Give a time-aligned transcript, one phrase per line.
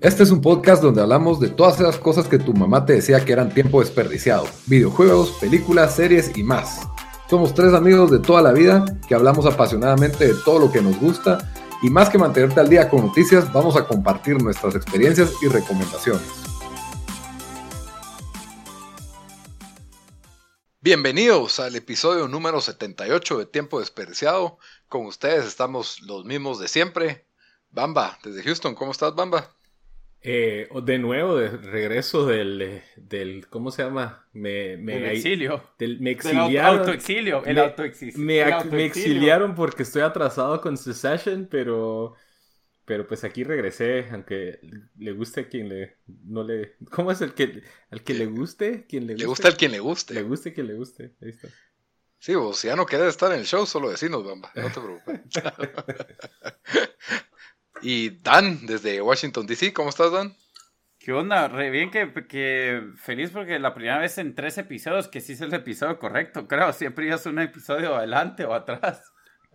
[0.00, 3.24] Este es un podcast donde hablamos de todas esas cosas que tu mamá te decía
[3.24, 4.46] que eran tiempo desperdiciado.
[4.66, 6.86] Videojuegos, películas, series y más.
[7.28, 11.00] Somos tres amigos de toda la vida que hablamos apasionadamente de todo lo que nos
[11.00, 15.48] gusta y más que mantenerte al día con noticias, vamos a compartir nuestras experiencias y
[15.48, 16.28] recomendaciones.
[20.80, 24.58] Bienvenidos al episodio número 78 de Tiempo Desperdiciado.
[24.88, 27.26] Con ustedes estamos los mismos de siempre.
[27.70, 29.57] Bamba, desde Houston, ¿cómo estás, Bamba?
[30.20, 34.26] Eh, de nuevo, de regreso del, del ¿cómo se llama?
[34.32, 35.62] Me, me exilio.
[35.78, 36.80] Del, me exiliaron.
[36.80, 38.18] autoexilio, el autoexilio.
[38.18, 42.14] Me, me, exiliaron porque estoy atrasado con Secession, pero,
[42.84, 44.58] pero pues aquí regresé, aunque
[44.98, 48.86] le guste a quien le, no le, ¿cómo es el que, al que le guste?
[48.88, 49.22] Quien le, guste?
[49.22, 50.14] le gusta al quien le guste.
[50.14, 51.48] Le guste quien le guste, ahí está.
[52.18, 55.20] Sí, vos ya no querés estar en el show, solo decinos, bamba, no te preocupes.
[57.82, 60.36] Y Dan, desde Washington, D.C., ¿cómo estás, Dan?
[60.98, 61.48] ¿Qué onda?
[61.48, 65.40] Re bien que, que, feliz porque la primera vez en tres episodios que sí es
[65.40, 66.72] el episodio correcto, creo.
[66.72, 69.02] Siempre es un episodio adelante o atrás.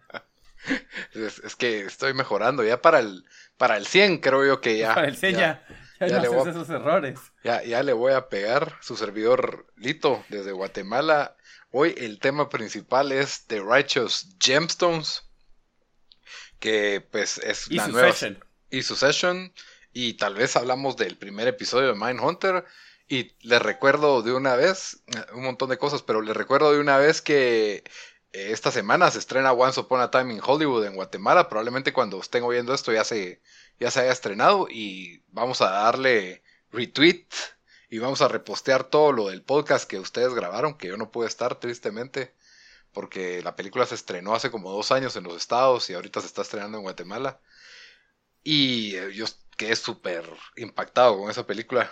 [1.14, 2.64] es, que estoy mejorando.
[2.64, 3.26] Ya para el,
[3.58, 4.96] para el 100 creo yo que ya.
[4.96, 5.66] Para el 100 ya,
[6.00, 7.20] ya, no haces esos errores.
[7.44, 11.36] Ya, ya le voy a pegar su servidor Lito desde Guatemala.
[11.72, 15.24] Hoy el tema principal es The Righteous Gemstones
[16.64, 18.16] que pues es y la nueva
[18.70, 19.52] y Succession
[19.92, 22.64] y tal vez hablamos del primer episodio de Mindhunter.
[23.10, 25.04] Y les recuerdo de una vez
[25.34, 27.84] un montón de cosas, pero les recuerdo de una vez que
[28.32, 32.18] eh, esta semana se estrena Once Upon a Time in Hollywood en Guatemala, probablemente cuando
[32.22, 33.42] estén oyendo esto ya se
[33.78, 34.68] ya se haya estrenado.
[34.70, 37.28] Y vamos a darle retweet
[37.90, 41.28] y vamos a repostear todo lo del podcast que ustedes grabaron, que yo no pude
[41.28, 42.34] estar tristemente
[42.94, 46.28] porque la película se estrenó hace como dos años en los estados y ahorita se
[46.28, 47.40] está estrenando en Guatemala.
[48.44, 49.26] Y eh, yo
[49.58, 50.24] quedé súper
[50.56, 51.92] impactado con esa película.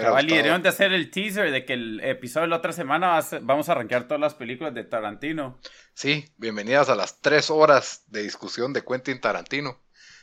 [0.00, 3.68] Cabal, y de hacer el teaser de que el episodio de la otra semana vamos
[3.68, 5.58] a arrancar todas las películas de Tarantino.
[5.92, 9.78] Sí, bienvenidas a las tres horas de discusión de Quentin Tarantino.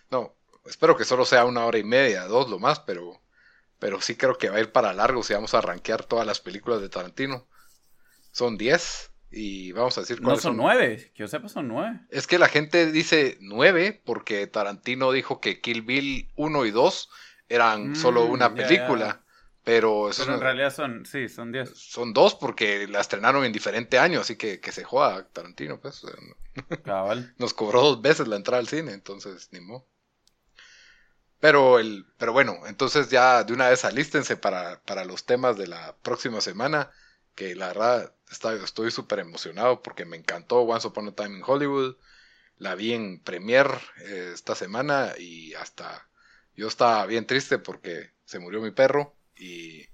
[0.10, 0.36] No,
[0.66, 3.22] espero que solo sea una hora y media, dos lo más, pero,
[3.78, 6.42] pero sí creo que va a ir para largo si vamos a arranquear todas las
[6.42, 7.48] películas de Tarantino.
[8.32, 9.11] Son diez.
[9.32, 12.02] Y vamos a decir No son, nueve, que yo sepa son nueve.
[12.10, 17.10] Es que la gente dice nueve porque Tarantino dijo que Kill Bill 1 y 2
[17.48, 19.22] eran solo una mm, película.
[19.64, 21.72] Pero, eso en realidad son, sí, son diez.
[21.76, 26.02] Son dos porque la estrenaron en diferente año, así que, que se juega Tarantino, pues.
[26.84, 27.34] Cabal.
[27.38, 29.86] Nos cobró dos veces la entrada al cine, entonces ni modo.
[31.40, 35.68] Pero, el, pero bueno, entonces ya de una vez alístense para, para los temas de
[35.68, 36.92] la próxima semana,
[37.36, 41.98] que la verdad estoy súper emocionado porque me encantó Once Upon a Time in Hollywood.
[42.58, 43.74] La vi en Premiere
[44.06, 46.10] eh, esta semana y hasta
[46.56, 49.18] yo estaba bien triste porque se murió mi perro.
[49.36, 49.88] Y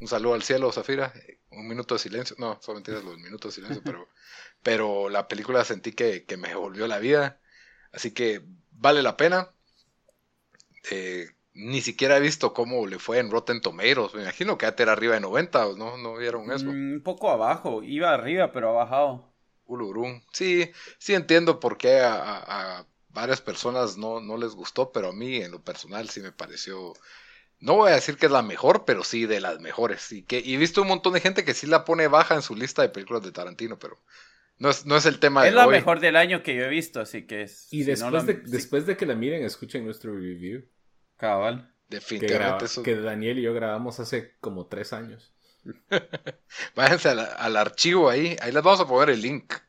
[0.00, 1.12] un saludo al cielo, Zafira.
[1.50, 2.36] Un minuto de silencio.
[2.38, 4.08] No, solamente los minutos de silencio, pero,
[4.62, 7.40] pero la película sentí que, que me devolvió la vida.
[7.92, 9.50] Así que vale la pena.
[10.90, 14.14] Eh, ni siquiera he visto cómo le fue en Rotten Tomatoes.
[14.14, 15.96] Me imagino que era arriba de 90, ¿no?
[15.96, 16.66] ¿No vieron eso?
[16.66, 17.82] Mm, un poco abajo.
[17.82, 19.32] Iba arriba, pero ha bajado.
[19.66, 20.22] Ulurum.
[20.32, 25.36] Sí, sí entiendo por qué a, varias personas no, no les gustó, pero a mí
[25.36, 26.92] en lo personal sí me pareció...
[27.58, 30.12] No voy a decir que es la mejor, pero sí de las mejores.
[30.12, 32.42] Y, que, y he visto un montón de gente que sí la pone baja en
[32.42, 33.98] su lista de películas de Tarantino, pero
[34.58, 36.64] no es, no es el tema es de Es la mejor del año que yo
[36.64, 37.68] he visto, así que es...
[37.70, 40.64] Y después, de, después de que la miren, escuchen nuestro review.
[41.20, 41.70] Cabal.
[41.88, 45.32] Definitivamente que, que Daniel y yo grabamos hace como tres años.
[46.74, 49.52] Váyanse al, archivo ahí, ahí les vamos a poner el link.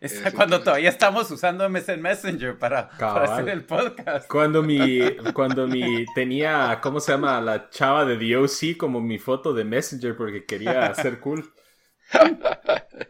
[0.00, 4.28] Es cuando todavía estamos usando MSN Messenger para, para, hacer el podcast.
[4.28, 5.00] Cuando mi,
[5.34, 7.40] cuando mi tenía, ¿cómo se llama?
[7.40, 11.52] La chava de DOC como mi foto de Messenger porque quería ser cool.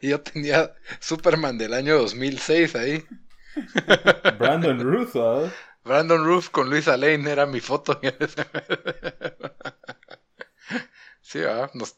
[0.01, 3.05] Yo tenía Superman del año 2006 ahí.
[4.39, 5.51] Brandon Ruth, ¿eh?
[5.85, 8.01] Brandon Roof con Luisa Lane era mi foto.
[11.21, 11.41] sí,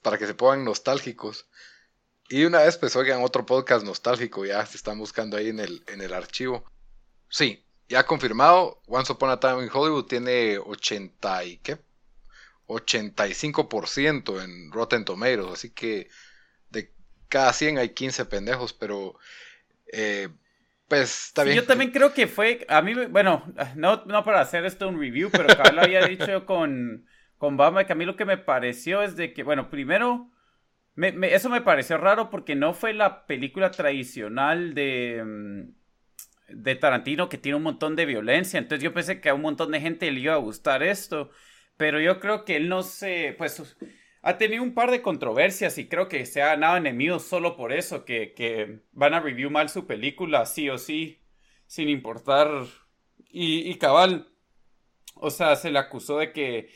[0.03, 1.49] para que se pongan nostálgicos.
[2.29, 5.83] Y una vez pues oigan otro podcast nostálgico, ya se están buscando ahí en el,
[5.89, 6.65] en el archivo.
[7.29, 11.79] Sí, ya confirmado, Once Upon a Time in Hollywood tiene 80 y qué?
[12.69, 16.09] 85% en Rotten Tomatoes, así que
[16.71, 16.95] de
[17.29, 19.17] cada 100 hay 15 pendejos, pero
[19.93, 20.29] eh,
[20.91, 21.55] pues está bien.
[21.55, 23.45] Yo también creo que fue, a mí, bueno,
[23.77, 27.07] no, no para hacer esto un review, pero Carlos había dicho con,
[27.39, 30.33] con Bama que a mí lo que me pareció es de que, bueno, primero,
[30.97, 37.29] me, eso me pareció raro porque no fue la película tradicional de, mm, de Tarantino
[37.29, 38.59] que tiene un montón de violencia.
[38.59, 41.31] Entonces yo pensé que a un montón de gente le iba a gustar esto.
[41.77, 43.77] pero yo creo que él no se, pues,
[44.23, 47.73] ha tenido un par de controversias y creo que se ha ganado enemigos solo por
[47.73, 51.21] eso, que, que van a review mal su película, sí o sí,
[51.67, 52.49] sin importar.
[53.31, 54.29] Y, y cabal,
[55.15, 56.69] o sea, se le acusó de que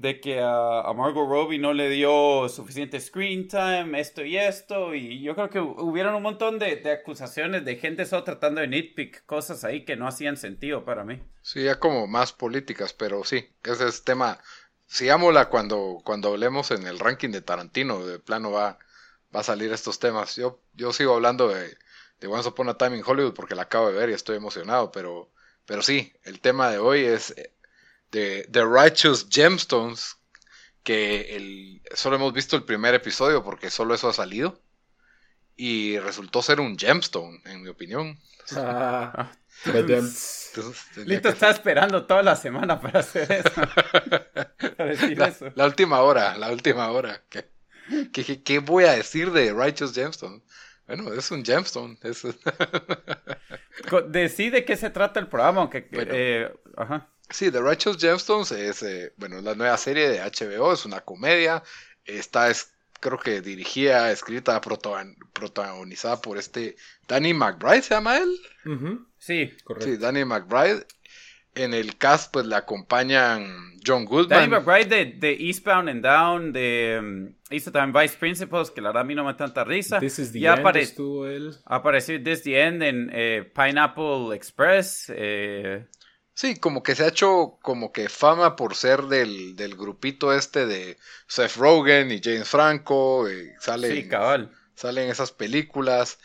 [0.00, 5.20] de que a, Margot Robbie no le dio suficiente screen time, esto y esto, y
[5.22, 9.64] yo creo que hubieron un montón de, acusaciones de gente solo tratando de nitpick cosas
[9.64, 11.20] ahí que no hacían sentido para mí.
[11.42, 14.38] Sí, ya como más políticas, pero sí, ese es tema,
[14.88, 18.78] sigámosla cuando, cuando hablemos en el ranking de Tarantino, de plano va,
[19.34, 20.34] va a salir estos temas.
[20.36, 21.76] Yo, yo sigo hablando de,
[22.20, 24.90] de Once Upon a Time in Hollywood porque la acabo de ver y estoy emocionado,
[24.90, 25.30] pero,
[25.66, 27.34] pero sí, el tema de hoy es
[28.10, 30.16] de The Righteous Gemstones,
[30.82, 34.60] que el, solo hemos visto el primer episodio porque solo eso ha salido.
[35.60, 38.16] Y resultó ser un gemstone, en mi opinión.
[38.56, 39.32] Ah,
[41.04, 43.62] Lito está esperando toda la semana para hacer eso.
[45.54, 47.22] la, última hora, la última hora.
[47.28, 50.42] ¿Qué, qué, voy a decir de Righteous Gemstone?
[50.86, 51.98] Bueno, es un gemstone.
[52.02, 52.26] Es...
[54.08, 55.88] Decide qué se trata el programa, aunque...
[55.92, 57.08] Eh, ajá.
[57.30, 61.62] Sí, The Righteous Gemstones es, eh, bueno, la nueva serie de HBO, es una comedia,
[62.06, 68.38] está, es, creo que dirigida, escrita, protagonizada por este Danny McBride, ¿se llama él?
[69.18, 69.90] Sí, correcto.
[69.90, 70.86] Sí, Danny McBride.
[71.54, 74.28] En el cast, pues, le acompañan John Goodman.
[74.28, 79.02] Danny McBride de, Eastbound and Down, de um, hizo también Vice Principals, que la verdad
[79.02, 79.98] a mí no me da tanta risa.
[79.98, 81.56] This is the end estuvo él.
[81.64, 85.10] Apareció This the End en eh, Pineapple Express.
[85.14, 85.84] Eh,
[86.38, 90.66] Sí, como que se ha hecho como que fama por ser del, del grupito este
[90.66, 90.96] de
[91.26, 93.28] Seth Rogen y James Franco.
[93.28, 94.56] Y sale, sí, cabal.
[94.76, 96.20] Salen esas películas.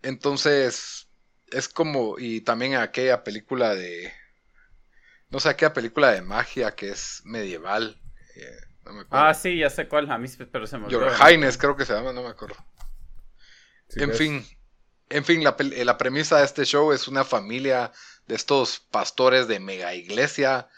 [0.00, 1.08] Entonces,
[1.50, 2.20] es como.
[2.20, 4.12] Y también aquella película de.
[5.28, 8.00] No sé, aquella película de magia que es medieval.
[8.36, 8.60] Eh,
[9.10, 10.08] ah, sí, ya sé cuál.
[10.08, 11.08] A mí, pero se me olvidó.
[11.20, 12.54] Haines, creo que se llama, no me acuerdo.
[13.96, 14.46] en fin.
[15.10, 17.90] En fin, la, la premisa de este show es una familia
[18.28, 20.68] de estos pastores de mega iglesia,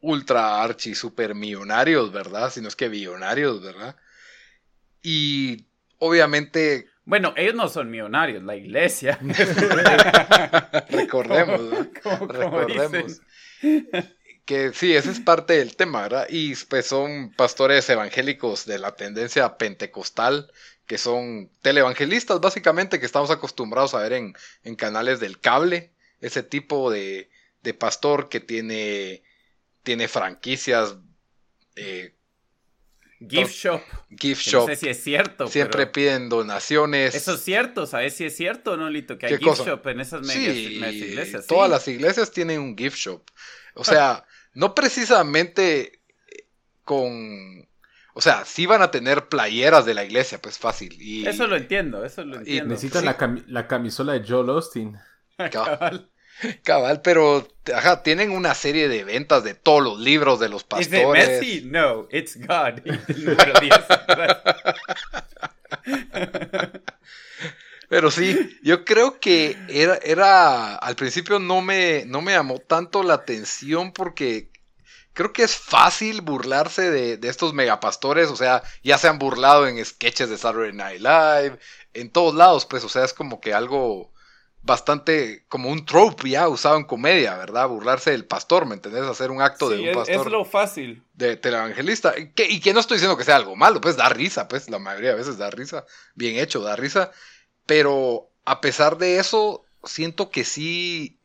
[0.00, 2.52] ultra archi super millonarios, ¿verdad?
[2.52, 3.96] Si no es que billonarios, ¿verdad?
[5.02, 5.66] Y
[5.98, 6.88] obviamente...
[7.04, 9.18] Bueno, ellos no son millonarios, la iglesia.
[10.90, 12.26] recordemos, ¿no?
[12.28, 13.20] recordemos.
[14.44, 16.26] Que sí, ese es parte del tema, ¿verdad?
[16.28, 20.52] Y pues son pastores evangélicos de la tendencia pentecostal,
[20.86, 26.42] que son televangelistas básicamente, que estamos acostumbrados a ver en, en canales del cable ese
[26.42, 27.30] tipo de,
[27.62, 29.22] de pastor que tiene,
[29.82, 30.96] tiene franquicias.
[31.76, 32.14] Eh,
[33.28, 33.82] gift shop.
[34.10, 34.68] Gift shop.
[34.68, 35.46] No sé si es cierto.
[35.48, 37.14] Siempre piden donaciones.
[37.14, 39.18] Eso es cierto, ¿sabes si es cierto no, Lito?
[39.18, 41.46] Que hay gift shop en esas megas, iglesias.
[41.46, 43.22] Todas las iglesias tienen un gift shop.
[43.74, 44.24] O sea,
[44.54, 46.00] no precisamente
[46.84, 47.68] con.
[48.12, 51.00] O sea, sí van a tener playeras de la iglesia, pues fácil.
[51.00, 52.74] Y, eso lo entiendo, eso lo entiendo.
[52.74, 54.98] necesitan la, la, camisola de Joel Austin.
[55.52, 56.09] Cabal.
[56.64, 61.28] Cabal, pero ajá, tienen una serie de ventas de todos los libros de los pastores.
[61.28, 61.62] ¿Es Messi?
[61.66, 62.80] No, it's God.
[67.88, 73.02] pero sí, yo creo que era, era al principio no me, no me llamó tanto
[73.02, 74.50] la atención porque
[75.12, 79.66] creo que es fácil burlarse de, de, estos megapastores, o sea, ya se han burlado
[79.66, 81.58] en sketches de Saturday Night Live,
[81.92, 84.12] en todos lados, pues, o sea, es como que algo
[84.62, 87.68] bastante como un trope ya usado en comedia, ¿verdad?
[87.68, 89.02] Burlarse del pastor, ¿me entendés?
[89.04, 90.26] Hacer un acto de un pastor.
[90.26, 91.02] Es lo fácil.
[91.14, 92.14] De televangelista.
[92.34, 94.78] Que, y que no estoy diciendo que sea algo malo, pues da risa, pues la
[94.78, 95.86] mayoría de veces da risa.
[96.14, 97.10] Bien hecho, da risa.
[97.66, 101.18] Pero a pesar de eso, siento que sí,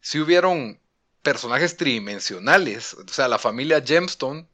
[0.00, 0.80] sí hubieron
[1.22, 2.94] personajes tridimensionales.
[2.94, 4.46] O sea, la familia Gemstone,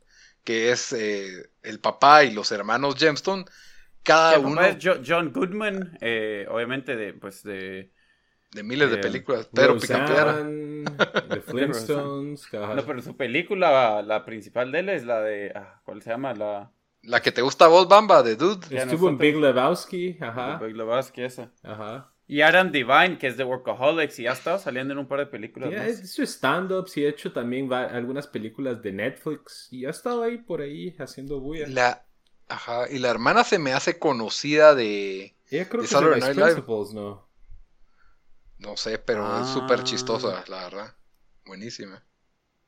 [0.45, 3.47] que es eh, el papá y los hermanos Gemstone,
[4.03, 4.61] cada uno...
[4.63, 7.91] Es John Goodman, eh, obviamente de, pues de
[8.53, 9.49] de miles de eh, películas.
[9.53, 10.43] Pero Picapiedra.
[10.43, 12.49] De Flintstones.
[12.53, 15.53] no, pero su película, la principal de él es la de.
[15.55, 16.35] Ah, ¿Cuál se llama?
[16.35, 16.71] La.
[17.03, 18.77] La que te gusta a vos, Bamba, de Dude.
[18.77, 20.59] Estuvo en Big Lebowski, ajá.
[20.59, 21.53] Big Lebowski, esa.
[21.63, 22.11] Ajá.
[22.29, 25.27] Y Adam Divine, que es de Workaholics, y ha estado saliendo en un par de
[25.27, 25.71] películas.
[25.71, 29.69] Ya, es hecho stand-ups y ha hecho también algunas películas de Netflix.
[29.71, 31.69] Y ha estado ahí por ahí haciendo bulla.
[31.69, 32.05] La,
[32.49, 35.37] ajá, y la hermana se me hace conocida de.
[35.49, 36.65] Ella creo de que Night Live.
[36.95, 37.26] ¿no?
[38.59, 40.45] No sé, pero es súper chistosa, ah.
[40.49, 40.97] la verdad.
[41.45, 42.05] Buenísima.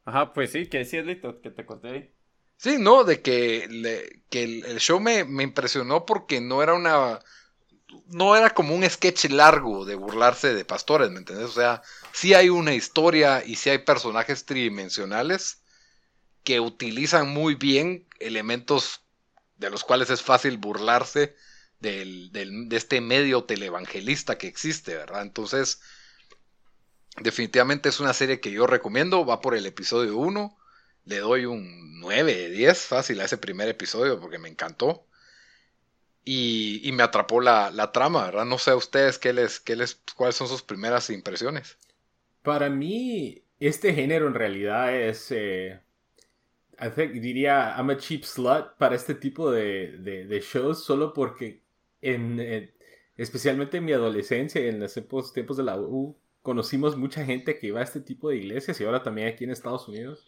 [0.04, 2.14] Ajá, pues sí, que decías, Lito, que te conté ahí.
[2.56, 7.20] Sí, no, de que, que el, show me, me, impresionó porque no era una.
[8.06, 11.46] No era como un sketch largo de burlarse de pastores, ¿me entendés?
[11.46, 15.62] O sea, sí hay una historia y sí hay personajes tridimensionales
[16.42, 19.02] que utilizan muy bien elementos
[19.56, 21.36] de los cuales es fácil burlarse
[21.80, 25.22] del, de este medio televangelista que existe, ¿verdad?
[25.22, 25.80] Entonces,
[27.20, 30.56] definitivamente es una serie que yo recomiendo, va por el episodio 1,
[31.04, 35.04] le doy un 9 de 10 fácil a ese primer episodio porque me encantó.
[36.30, 38.44] Y, me atrapó la, trama, ¿verdad?
[38.44, 41.78] No sé a ustedes qué les, qué les, cuáles son sus primeras impresiones.
[42.42, 45.80] Para mí, este género en realidad es, eh,
[46.96, 51.62] diría, I'm a cheap slut para este tipo de, shows, solo porque
[52.00, 52.74] en, eh,
[53.16, 54.94] especialmente en mi adolescencia y en los
[55.32, 58.84] tiempos de la U, conocimos mucha gente que iba a este tipo de iglesias y
[58.84, 60.26] ahora también aquí en Estados Unidos.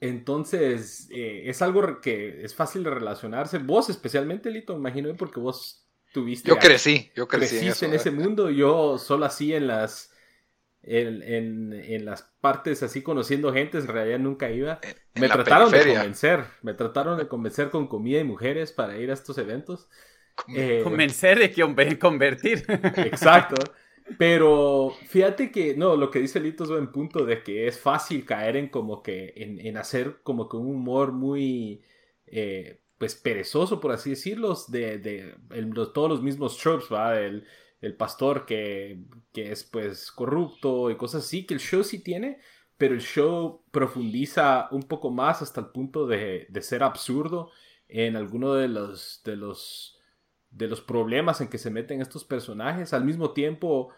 [0.00, 3.58] Entonces, eh, es algo que es fácil de relacionarse.
[3.58, 6.48] Vos especialmente, Lito, imagino, porque vos tuviste...
[6.48, 8.50] Yo crecí, yo crecí en, en ese mundo.
[8.50, 10.12] Yo solo así en las...
[10.82, 14.80] En, en, las partes así conociendo gente, en realidad nunca iba.
[15.14, 19.14] me trataron de convencer, me trataron de convencer con comida y mujeres para ir a
[19.14, 19.88] estos eventos.
[20.54, 22.64] Eh, convencer de que convertir.
[22.96, 23.56] Exacto.
[24.16, 28.24] Pero fíjate que, no, lo que dice Lito es buen punto de que es fácil
[28.24, 31.82] caer en como que, en, hacer como que un humor muy,
[32.26, 35.34] eh, pues perezoso, por así decirlo, de, de
[35.92, 37.20] todos los mismos tropes, ¿va?
[37.20, 37.44] El,
[37.80, 42.40] el pastor que, que, es pues corrupto y cosas así, que el show sí tiene,
[42.76, 47.50] pero el show profundiza un poco más hasta el punto de, de ser absurdo
[47.88, 49.97] en alguno de los, de los
[50.50, 52.92] de los problemas en que se meten estos personajes.
[52.92, 53.90] Al mismo tiempo,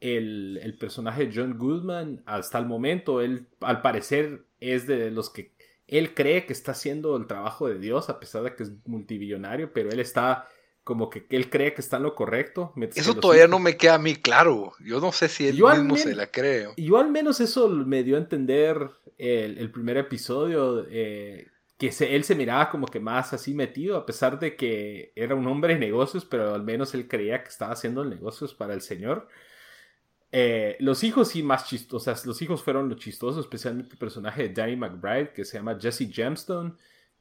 [0.00, 5.52] el, el personaje John Goodman, hasta el momento, él al parecer es de los que
[5.86, 9.72] él cree que está haciendo el trabajo de Dios, a pesar de que es multibillonario,
[9.72, 10.46] pero él está
[10.84, 12.72] como que él cree que está en lo correcto.
[12.94, 14.72] Eso todavía no me queda a mí claro.
[14.80, 16.68] Yo no sé si él mismo se la cree.
[16.78, 20.86] Yo al menos eso me dio a entender el, el primer episodio.
[20.88, 21.46] Eh,
[21.78, 25.46] que él se miraba como que más así metido, a pesar de que era un
[25.46, 29.28] hombre de negocios, pero al menos él creía que estaba haciendo negocios para el señor.
[30.32, 34.54] Eh, los hijos sí más chistosos, los hijos fueron los chistosos, especialmente el personaje de
[34.54, 36.74] Danny McBride, que se llama Jesse Gemstone,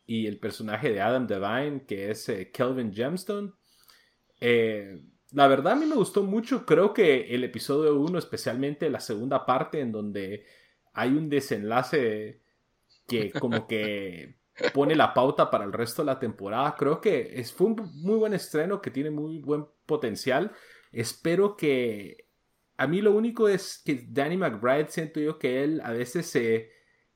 [0.08, 3.52] y el personaje de Adam Devine, que es eh, Kelvin Gemstone.
[4.40, 9.02] Eh, la verdad a mí me gustó mucho, creo que el episodio 1, especialmente la
[9.02, 10.46] segunda parte, en donde
[10.94, 12.42] hay un desenlace
[13.08, 14.38] que como que
[14.74, 16.76] pone la pauta para el resto de la temporada.
[16.78, 20.52] Creo que es, fue un muy buen estreno que tiene muy buen potencial.
[20.92, 22.28] Espero que...
[22.80, 26.70] A mí lo único es que Danny McBride siento yo que él a veces se,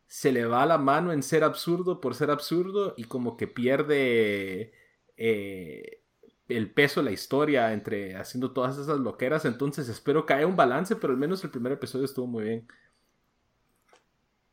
[0.07, 4.73] se le va la mano en ser absurdo por ser absurdo y como que pierde
[5.17, 6.01] eh,
[6.49, 9.45] el peso de la historia entre haciendo todas esas loqueras.
[9.45, 12.67] Entonces espero que haya un balance, pero al menos el primer episodio estuvo muy bien.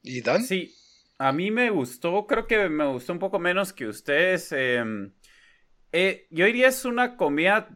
[0.03, 0.45] ¿Y Dan?
[0.45, 0.75] Sí,
[1.19, 4.53] a mí me gustó, creo que me gustó un poco menos que ustedes.
[4.53, 5.13] Em,
[5.93, 7.69] eh, yo diría es una comida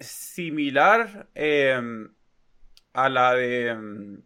[0.00, 2.14] similar em,
[2.94, 4.22] a la de em,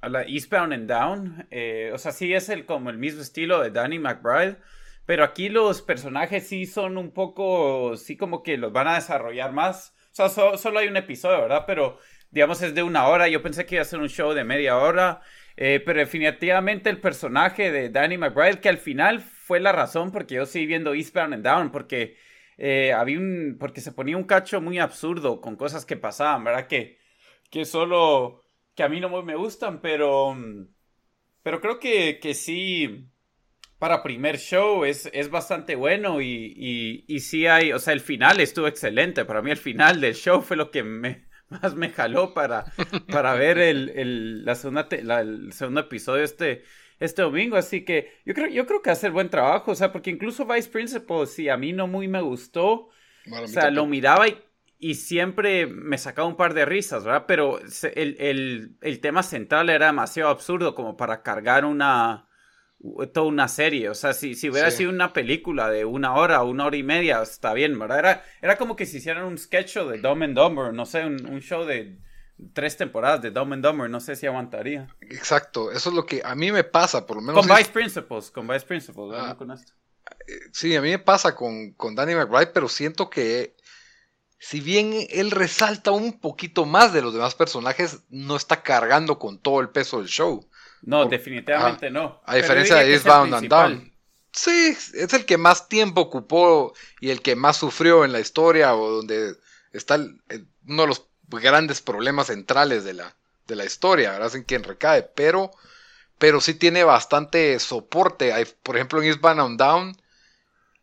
[0.00, 1.46] a la Eastbound and Down.
[1.50, 4.58] Eh, o sea, sí es el, como el mismo estilo de Danny McBride.
[5.06, 9.52] Pero aquí los personajes sí son un poco, sí como que los van a desarrollar
[9.52, 9.94] más.
[10.18, 11.64] O sea, solo hay un episodio, ¿verdad?
[11.66, 11.98] Pero
[12.30, 13.28] digamos es de una hora.
[13.28, 15.22] Yo pensé que iba a ser un show de media hora.
[15.60, 20.36] Eh, pero definitivamente el personaje de Danny McBride, que al final fue la razón porque
[20.36, 22.16] yo seguí viendo Eastbound and Down, porque
[22.58, 23.56] eh, había un.
[23.58, 26.68] porque se ponía un cacho muy absurdo con cosas que pasaban, ¿verdad?
[26.68, 26.98] Que,
[27.50, 28.44] que solo.
[28.76, 30.36] que a mí no me gustan, pero.
[31.42, 33.10] Pero creo que, que sí.
[33.80, 38.00] Para primer show es, es bastante bueno y, y, y sí hay, o sea, el
[38.00, 39.24] final estuvo excelente.
[39.24, 42.64] Para mí el final del show fue lo que me, más me jaló para,
[43.10, 46.64] para ver el, el, la segunda el segundo episodio este,
[47.00, 47.56] este domingo.
[47.56, 49.72] Así que yo creo, yo creo que hace buen trabajo.
[49.72, 52.90] O sea, porque incluso Vice Principal, sí, a mí no muy me gustó.
[53.30, 54.38] o sea, lo miraba y,
[54.78, 57.24] y, siempre me sacaba un par de risas, ¿verdad?
[57.26, 62.27] Pero el, el, el tema central era demasiado absurdo como para cargar una
[63.12, 63.88] toda una serie.
[63.88, 67.22] O sea, si, si hubiera sido una película de una hora una hora y media,
[67.22, 67.98] está bien, ¿verdad?
[67.98, 71.04] Era, era como que si hicieran un sketch show de Dumb and Dumber, no sé,
[71.04, 71.98] un, show de
[72.52, 74.94] tres temporadas de Dumb and Dumber, no sé si aguantaría.
[75.00, 77.46] Exacto, eso es lo que a mí me pasa, por lo menos.
[77.46, 79.30] Con Vice Principles, con Vice Principles, ¿verdad?
[79.30, 79.72] Ah, con esto.
[80.26, 83.56] Eh, sí, a mí me pasa con, con Danny McBride, pero siento que
[84.38, 89.38] si bien él resalta un poquito más de los demás personajes, no está cargando con
[89.38, 90.47] todo el peso del show.
[90.82, 92.20] No, definitivamente no.
[92.24, 93.92] A diferencia de Eastbound and Down.
[94.32, 98.74] Sí, es el que más tiempo ocupó y el que más sufrió en la historia
[98.74, 99.34] o donde
[99.72, 103.16] está uno de los grandes problemas centrales de la,
[103.46, 104.36] de la historia, ¿verdad?
[104.36, 105.50] En quien recae, pero
[106.18, 108.32] pero sí tiene bastante soporte.
[108.32, 109.96] Hay, por ejemplo, en Eastbound and Down,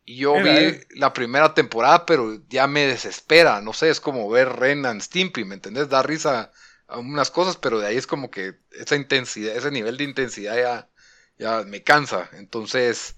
[0.06, 3.62] yo vi la primera temporada, pero ya me desespera.
[3.62, 5.90] No sé, es como ver Ren and Stimpy, ¿me entendés?
[5.90, 6.52] Da risa
[6.90, 10.90] unas cosas, pero de ahí es como que esa intensidad, ese nivel de intensidad ya,
[11.38, 12.30] ya me cansa.
[12.34, 13.16] Entonces,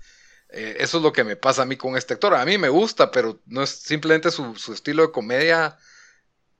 [0.49, 2.35] eh, eso es lo que me pasa a mí con este actor.
[2.35, 5.77] A mí me gusta, pero no es simplemente su, su estilo de comedia.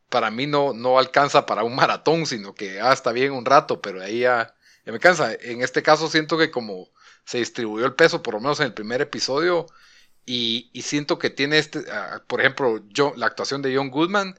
[0.10, 3.82] Para mí no, no alcanza para un maratón, sino que ah, está bien un rato,
[3.82, 5.34] pero ahí ya, ya me cansa.
[5.34, 6.90] En este caso siento que como
[7.26, 9.68] se distribuyó el peso, por lo menos en el primer episodio,
[10.26, 14.38] y, siento que tiene este, ah, por ejemplo, yo, la actuación de John Goodman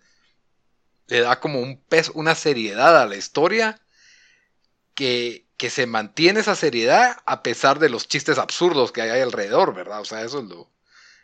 [1.09, 3.81] le da como un peso, una seriedad a la historia
[4.95, 9.75] que, que se mantiene esa seriedad a pesar de los chistes absurdos que hay alrededor,
[9.75, 10.01] ¿verdad?
[10.01, 10.71] O sea, eso es lo,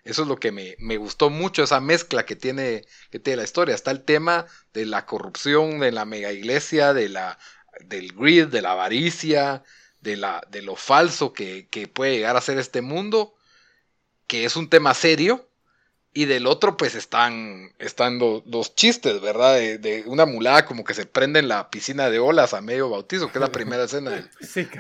[0.05, 3.45] eso es lo que me, me, gustó mucho, esa mezcla que tiene, que tiene la
[3.45, 3.75] historia.
[3.75, 7.39] Está el tema de la corrupción, de la mega iglesia, de la,
[7.81, 9.63] del greed, de la avaricia,
[10.01, 13.35] de, la, de lo falso que, que puede llegar a ser este mundo
[14.27, 15.49] que es un tema serio,
[16.17, 19.57] y del otro pues están, están los chistes, ¿verdad?
[19.57, 23.33] De, una mulada como que se prende en la piscina de olas a medio bautizo,
[23.33, 24.13] que es la primera escena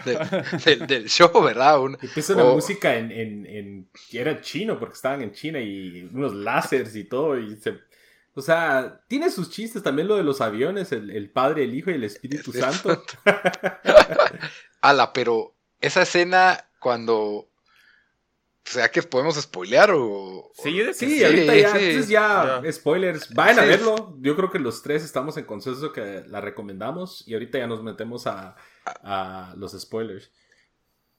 [0.05, 1.81] del, show, ¿verdad?
[2.01, 7.05] Empieza la música en, en, era chino, porque estaban en China y unos láseres y
[7.05, 7.79] todo, y se...
[8.37, 11.95] O sea, tiene sus chistes también lo de los aviones, el, Padre, el Hijo y
[11.95, 13.05] el Espíritu Santo.
[14.81, 17.49] Ala, pero esa escena cuando
[18.65, 20.51] sea que podemos spoilear o.
[20.55, 23.33] Sí, sí, ahorita ya, entonces ya, spoilers.
[23.35, 24.17] Vayan a verlo.
[24.21, 27.25] Yo creo que los tres estamos en consenso que la recomendamos.
[27.27, 28.57] Y ahorita ya nos metemos a,
[29.57, 30.31] los spoilers.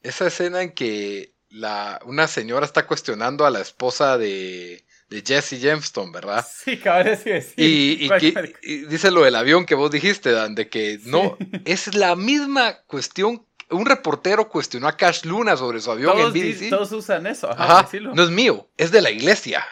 [0.01, 5.59] Esa escena en que la, una señora está cuestionando a la esposa de, de Jesse
[5.59, 6.45] Gemstone, ¿verdad?
[6.51, 7.53] Sí, cabrón, sí, sí.
[7.57, 8.09] Y,
[8.63, 12.81] y, dice lo del avión que vos dijiste, Dan, de que no, es la misma
[12.87, 16.69] cuestión un reportero cuestionó a Cash Luna sobre su avión en BBC.
[16.69, 17.49] Todos usan eso.
[17.51, 19.65] Ajá, no es mío, es de la iglesia.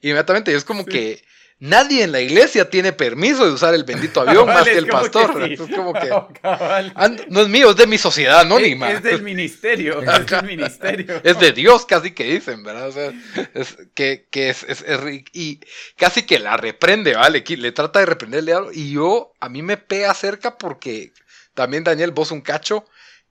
[0.00, 1.24] Inmediatamente, es como que
[1.60, 5.50] nadie en la iglesia tiene permiso de usar el bendito avión más que el pastor.
[5.50, 6.08] Es como que,
[7.28, 8.92] no, es mío, es de mi sociedad anónima.
[8.92, 11.20] Es, del ministerio, es del ministerio.
[11.24, 12.88] Es de Dios, casi que dicen, ¿verdad?
[12.88, 13.12] O sea,
[13.54, 14.84] es, que, que es, es,
[15.32, 15.60] y
[15.96, 17.42] casi que la reprende, ¿vale?
[17.46, 18.70] Le trata de reprenderle algo.
[18.72, 21.12] Y yo, a mí me pega cerca porque
[21.54, 22.84] también Daniel, vos un cacho,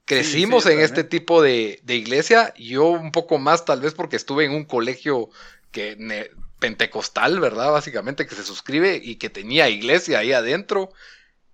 [0.08, 4.52] crecimos en este tipo de, iglesia, yo un poco más tal vez porque estuve en
[4.52, 5.28] un colegio
[5.70, 7.70] que pentecostal, ¿verdad?
[7.70, 10.90] Básicamente que se suscribe y que tenía iglesia ahí adentro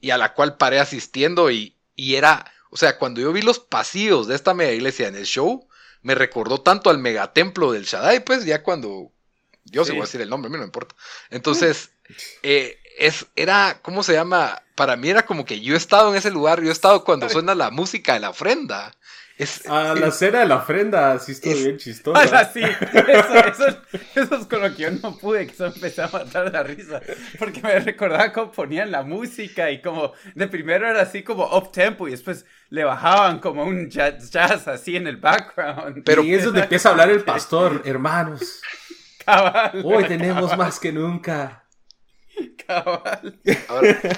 [0.01, 3.59] y a la cual paré asistiendo y, y era, o sea, cuando yo vi los
[3.59, 5.69] pasillos de esta mega iglesia en el show,
[6.03, 9.11] me recordó tanto al megatemplo del Shaddai, pues ya cuando,
[9.65, 10.95] yo se voy a decir el nombre, a mí no me importa.
[11.31, 11.91] Entonces,
[12.45, 14.63] eh, es, era, ¿cómo se llama?
[14.75, 17.29] Para mí era como que yo he estado en ese lugar, yo he estado cuando
[17.29, 18.93] suena la música de la ofrenda.
[19.37, 22.39] Es, ah, la cena de la ofrenda, sí estuvo bien chistosa.
[22.39, 23.77] Ah, sí, eso,
[24.15, 27.01] eso, es con lo que yo no pude, que eso empecé a matar la risa,
[27.37, 31.73] porque me recordaba cómo ponían la música y como, de primero era así como up
[31.73, 36.05] tempo y después le bajaban como un jazz, jazz así en el background.
[36.05, 38.61] Pero y es donde empieza a hablar el pastor, hermanos.
[39.83, 41.64] Hoy tenemos más que nunca
[42.67, 43.41] Cabal.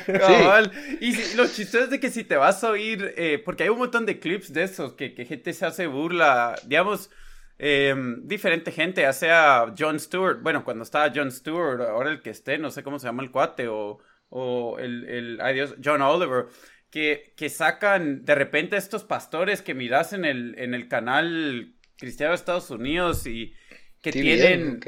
[0.07, 0.73] Cabal.
[1.01, 3.79] Y lo chistoso es de que si te vas a oír, eh, porque hay un
[3.79, 7.11] montón de clips de esos que, que gente se hace burla, digamos,
[7.59, 12.31] em, diferente gente, ya sea John Stewart, bueno, cuando estaba John Stewart, ahora el que
[12.31, 16.03] esté, no sé cómo se llama el cuate, o, o el, el ay Dios, John
[16.03, 16.47] Oliver,
[16.91, 22.33] que, que sacan de repente estos pastores que miras en el, en el canal cristiano
[22.33, 23.55] de Estados Unidos y
[24.03, 24.81] que tienen...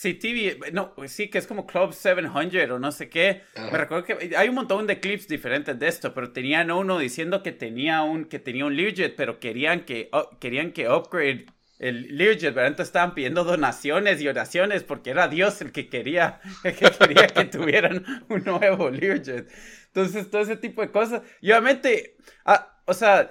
[0.00, 3.42] Sí, TV, no, sí, que es como Club 700 o no sé qué.
[3.54, 7.42] Me recuerdo que hay un montón de clips diferentes de esto, pero tenían uno diciendo
[7.42, 10.08] que tenía un, que tenía un Learjet, pero querían que,
[10.38, 11.44] querían que upgrade
[11.78, 12.68] el Learjet, ¿verdad?
[12.68, 17.44] Entonces estaban pidiendo donaciones y oraciones porque era Dios el que quería, que, quería que
[17.44, 19.52] tuvieran un nuevo Learjet.
[19.88, 21.20] Entonces, todo ese tipo de cosas.
[21.42, 23.30] Y obviamente, ah, o sea,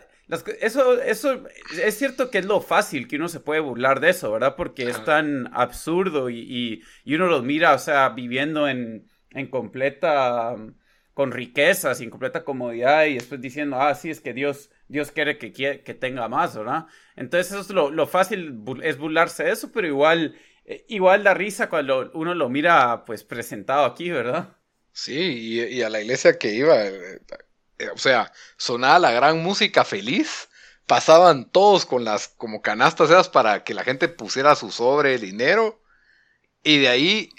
[0.62, 1.44] eso, eso
[1.82, 4.56] es cierto que es lo fácil que uno se puede burlar de eso, ¿verdad?
[4.56, 10.56] Porque es tan absurdo y, uno los mira, o sea, viviendo en, en completa,
[11.14, 15.12] con riquezas y en completa comodidad y después diciendo, ah, sí, es que Dios, Dios
[15.12, 16.86] quiere que, que tenga más, ¿verdad?
[17.16, 21.34] Entonces eso es lo, lo fácil, es burlarse de eso, pero igual, eh, igual da
[21.34, 24.56] risa cuando uno lo mira, pues, presentado aquí, ¿verdad?
[24.92, 27.20] Sí, y, y a la iglesia que iba, eh,
[27.94, 30.50] o sea, sonaba la gran música feliz,
[30.86, 35.22] pasaban todos con las como canastas esas para que la gente pusiera su sobre el
[35.22, 35.82] dinero,
[36.64, 37.30] y de ahí,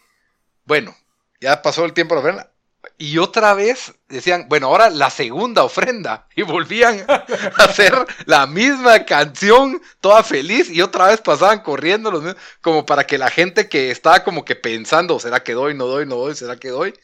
[0.64, 0.96] bueno,
[1.40, 2.14] ya pasó el tiempo,
[2.96, 6.26] y otra vez decían, bueno, ahora la segunda ofrenda.
[6.36, 7.24] Y volvían a
[7.64, 7.94] hacer
[8.26, 13.18] la misma canción, toda feliz, y otra vez pasaban corriendo los mismos, como para que
[13.18, 16.56] la gente que estaba como que pensando, ¿será que doy, no doy, no doy, será
[16.56, 16.94] que doy?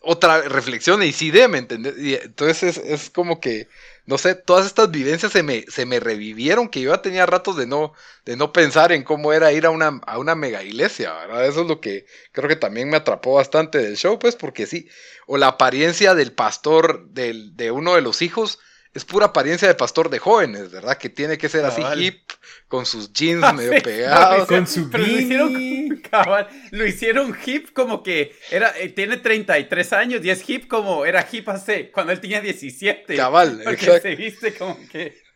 [0.00, 1.98] Otra reflexión, y sí de, ¿me entendés?
[1.98, 3.68] Y entonces es, es como que
[4.06, 7.56] no sé, todas estas vivencias se me, se me revivieron, que yo ya tenía ratos
[7.58, 7.92] de no,
[8.24, 11.46] de no pensar en cómo era ir a una, a una mega iglesia, ¿verdad?
[11.46, 14.88] Eso es lo que creo que también me atrapó bastante del show, pues, porque sí,
[15.26, 18.60] o la apariencia del pastor del, de uno de los hijos
[18.94, 20.98] es pura apariencia de pastor de jóvenes, ¿verdad?
[20.98, 22.30] Que tiene que ser así hip,
[22.68, 24.48] con sus jeans ah, medio pegados.
[24.48, 29.92] con su pero lo hicieron, cabal, lo hicieron hip como que era, eh, tiene 33
[29.92, 33.16] años y es hip como era hip hace cuando él tenía 17.
[33.16, 35.28] Cabal, porque se viste como que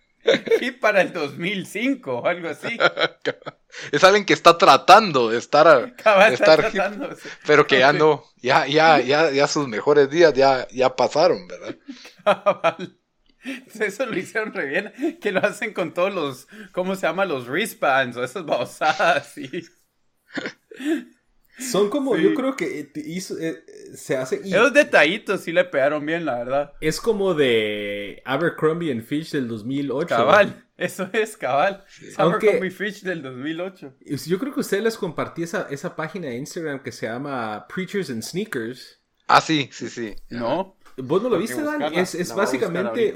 [0.60, 2.78] hip para el 2005 o algo así.
[3.92, 8.66] es alguien que está tratando de estar, cabal, estar hip, pero que ya no, ya,
[8.66, 11.76] ya, ya, ya sus mejores días ya, ya pasaron, ¿verdad?
[12.24, 13.01] Cabal.
[13.80, 17.24] Eso lo hicieron re bien, que lo hacen con todos los, ¿cómo se llama?
[17.24, 19.48] Los wristbands o esas babosadas, sí.
[21.58, 23.62] Son como, yo creo que hizo, eh,
[23.94, 24.40] se hace...
[24.42, 26.72] Y Esos detallitos sí le pegaron bien, la verdad.
[26.80, 30.08] Es como de Abercrombie and Fish del 2008.
[30.08, 31.84] Cabal, eso es, cabal.
[32.16, 33.94] Abercrombie Fish del 2008.
[34.26, 38.08] Yo creo que usted les compartí esa, esa página de Instagram que se llama Preachers
[38.10, 39.00] and Sneakers.
[39.28, 40.16] Ah, sí, sí, sí.
[40.30, 40.78] No.
[40.96, 41.82] ¿Vos no lo viste, Dan?
[41.94, 43.14] Es, básicamente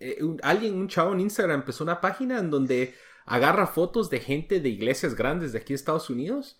[0.00, 2.94] eh, un, alguien, un chavo en Instagram empezó una página en donde
[3.26, 6.58] agarra fotos de gente de iglesias grandes de aquí de Estados Unidos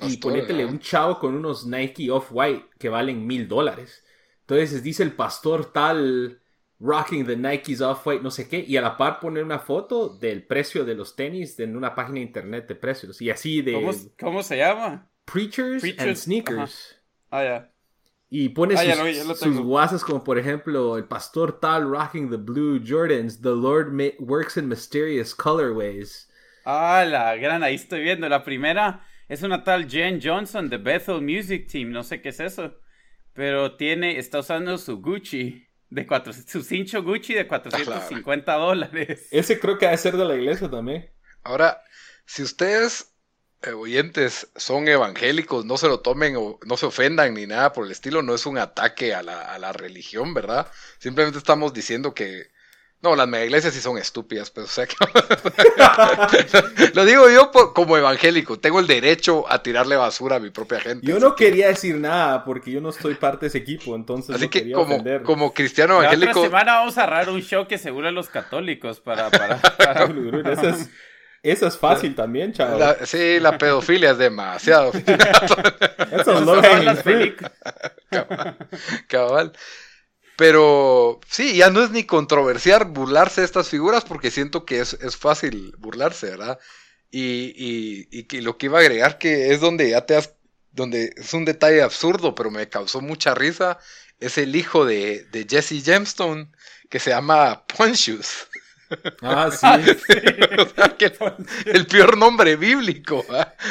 [0.00, 4.04] y ponétele un chavo con unos Nike Off-White que valen mil dólares.
[4.40, 6.40] Entonces dice el pastor tal
[6.80, 10.44] rocking the Nikes Off-White, no sé qué, y a la par poner una foto del
[10.44, 13.22] precio de los tenis en una página de internet de precios.
[13.22, 13.72] Y así de...
[14.18, 15.08] ¿Cómo, se llama?
[15.24, 17.00] Preachers, and Sneakers.
[17.30, 17.71] Ah, ya.
[18.34, 23.42] Y pone ah, sus, guasas como por ejemplo el pastor tal rocking the blue Jordans,
[23.42, 26.30] the Lord works in mysterious colorways.
[26.64, 28.26] Ah, la gran, ahí estoy viendo.
[28.30, 32.40] La primera es una tal Jen Johnson de Bethel Music Team, no sé qué es
[32.40, 32.74] eso.
[33.34, 39.28] Pero tiene, está usando su Gucci, de cuatro, su cincho Gucci de 450 dólares.
[39.30, 41.10] Ese creo que debe ser de la iglesia también.
[41.42, 41.82] Ahora,
[42.24, 43.11] si ustedes
[43.76, 47.92] oyentes son evangélicos, no se lo tomen o no se ofendan ni nada por el
[47.92, 50.66] estilo, no es un ataque a la, a la religión, ¿verdad?
[50.98, 52.50] Simplemente estamos diciendo que,
[53.02, 54.94] no, las mega iglesias sí son estúpidas, pero pues, o sea que...
[56.94, 61.04] lo digo yo como evangélico, tengo el derecho a tirarle basura a mi propia gente.
[61.04, 64.36] Yo no quería decir nada porque yo no estoy parte de ese equipo, entonces...
[64.36, 66.42] Así que como, como cristiano evangélico...
[66.42, 69.30] La semana vamos a agarrar un show que seguro los católicos para...
[69.30, 70.04] para, para...
[70.52, 70.88] Eso es
[71.78, 72.98] fácil también, chaval.
[73.04, 74.92] sí, la pedofilia es demasiado.
[76.12, 76.44] Eso es
[78.10, 78.56] cabal,
[79.08, 79.52] cabal.
[80.36, 84.94] Pero sí, ya no es ni controversial burlarse de estas figuras porque siento que es,
[84.94, 86.58] es fácil burlarse, ¿verdad?
[87.10, 90.34] Y, y, y, lo que iba a agregar que es donde ya te has,
[90.70, 93.78] donde es un detalle absurdo, pero me causó mucha risa,
[94.18, 96.50] es el hijo de, de Jesse Gemstone
[96.88, 98.48] que se llama Pontius.
[99.22, 99.66] Ah, sí.
[101.66, 103.24] el peor nombre bíblico,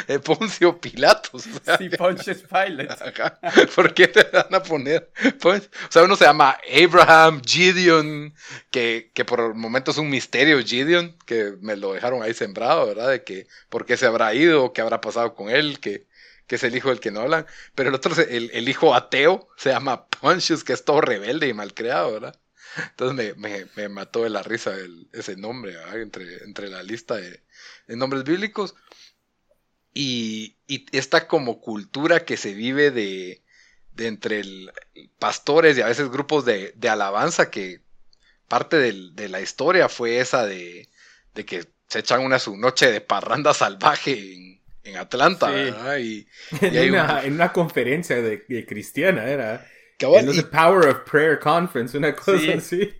[0.08, 0.18] ¿eh?
[0.18, 1.44] Poncio Pilatos.
[1.78, 3.12] sí, Pontius Pilate.
[3.74, 5.10] ¿Por qué te van a poner?
[5.44, 8.34] o sea, uno se llama Abraham, Gideon,
[8.70, 12.86] que, que por el momento es un misterio, Gideon, que me lo dejaron ahí sembrado,
[12.86, 13.10] ¿verdad?
[13.10, 16.06] De que por qué se habrá ido, qué habrá pasado con él, que,
[16.46, 17.46] que es el hijo del que no hablan.
[17.74, 21.54] Pero el otro, el, el hijo ateo, se llama Pontius, que es todo rebelde y
[21.54, 22.41] malcriado, ¿verdad?
[22.90, 24.74] Entonces me, me, mató de la risa
[25.12, 27.40] ese nombre entre, entre la lista de,
[27.88, 28.74] nombres bíblicos.
[29.94, 30.56] Y,
[30.92, 33.42] esta como cultura que se vive de,
[33.94, 34.72] de entre el,
[35.18, 37.80] pastores y a veces grupos de, alabanza que
[38.48, 40.88] parte de la historia fue esa de,
[41.34, 45.50] que se echan una su noche de parranda salvaje en, Atlanta.
[45.98, 46.26] Y,
[46.60, 46.94] en,
[47.32, 49.66] una, conferencia de, cristiana era.
[50.02, 52.90] El Power of Prayer Conference, una cosa así.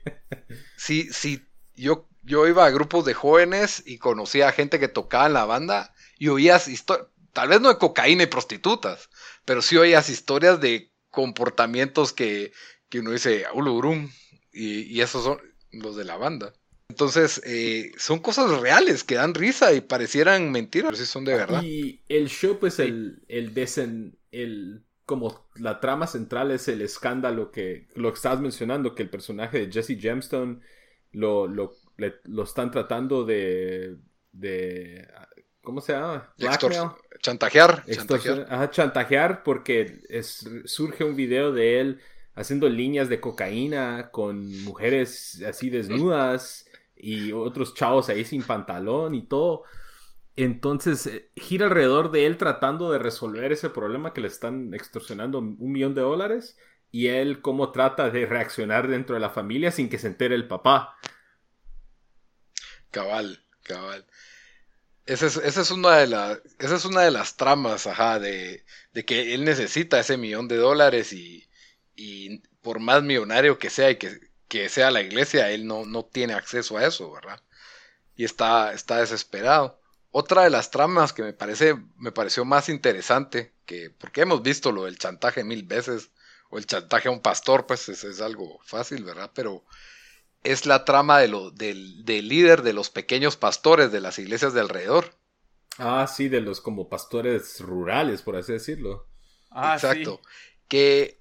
[0.77, 1.43] Sí, sí.
[1.75, 5.45] Yo, yo iba a grupos de jóvenes y conocía a gente que tocaba en la
[5.45, 9.11] banda y oías historias, tal vez no de cocaína y prostitutas,
[9.45, 12.53] pero sí oías historias de comportamientos que,
[12.89, 14.11] que uno dice, ulurum,
[14.53, 15.39] y, y esos son
[15.73, 16.53] los de la banda.
[16.89, 21.35] Entonces, eh, son cosas reales que dan risa y parecieran mentiras, pero sí son de
[21.35, 21.63] verdad.
[21.63, 27.51] Y el show, pues, el, el, desen, el como la trama central es el escándalo
[27.51, 30.61] que lo que estás mencionando, que el personaje de Jesse Gemstone
[31.13, 31.75] lo, lo,
[32.25, 33.99] lo están tratando de,
[34.33, 35.07] de
[35.63, 36.33] ¿cómo se llama?
[37.21, 37.85] chantajear.
[37.87, 38.47] chantajear.
[38.49, 42.01] Ajá, chantajear porque es, surge un video de él
[42.35, 49.23] haciendo líneas de cocaína con mujeres así desnudas y otros chavos ahí sin pantalón y
[49.23, 49.65] todo.
[50.37, 55.39] Entonces eh, gira alrededor de él tratando de resolver ese problema que le están extorsionando
[55.39, 56.57] un millón de dólares
[56.91, 60.47] y él cómo trata de reaccionar dentro de la familia sin que se entere el
[60.49, 60.97] papá.
[62.91, 64.07] Cabal, cabal.
[65.07, 68.65] Esa es, una de las, esa es una de las tramas, ajá, de,
[69.05, 71.49] que él necesita ese millón de dólares y,
[72.63, 76.77] por más millonario que sea y que, sea la iglesia, él no, no, tiene acceso
[76.77, 77.43] a eso, ¿verdad?
[78.17, 79.82] Y está, está desesperado.
[80.13, 84.71] Otra de las tramas que me parece, me pareció más interesante, que, porque hemos visto
[84.71, 86.11] lo del chantaje mil veces,
[86.51, 89.31] o el chantaje a un pastor, pues es, es algo fácil, ¿verdad?
[89.35, 89.65] Pero
[90.45, 94.61] es la trama de lo, del, líder de los pequeños pastores de las iglesias de
[94.61, 95.15] alrededor.
[95.79, 99.07] Ah, sí, de los como pastores rurales, por así decirlo.
[99.51, 100.21] Ah, Exacto.
[100.69, 101.21] Que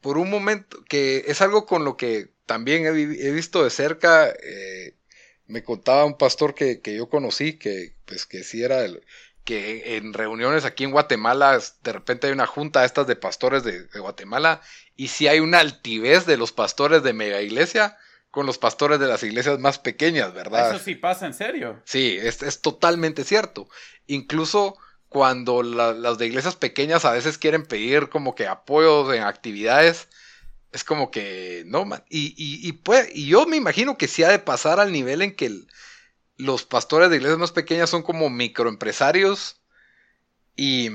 [0.00, 4.96] por un momento, que es algo con lo que también he, visto de cerca, eh,
[5.46, 9.02] me contaba un pastor que, que, yo conocí, que pues que sí era el,
[9.44, 13.86] que en reuniones aquí en Guatemala, de repente hay una junta estas de pastores de,
[13.98, 14.62] Guatemala,
[14.96, 17.98] y si hay una altivez de los pastores de mega iglesia
[18.30, 20.74] con los pastores de las iglesias más pequeñas, ¿verdad?
[20.74, 21.80] Eso sí pasa en serio.
[21.84, 23.68] Sí, es, es totalmente cierto.
[24.06, 24.76] Incluso
[25.08, 30.08] cuando las de iglesias pequeñas a veces quieren pedir como que apoyos en actividades,
[30.74, 32.02] es como que, no, man.
[32.10, 32.80] Y, y, y,
[33.14, 35.68] y yo me imagino que sí ha de pasar al nivel en que el,
[36.36, 39.60] los pastores de iglesias más pequeñas son como microempresarios
[40.56, 40.90] y,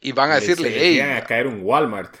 [0.00, 0.98] y van a decirle, hey.
[0.98, 2.12] a caer un Walmart.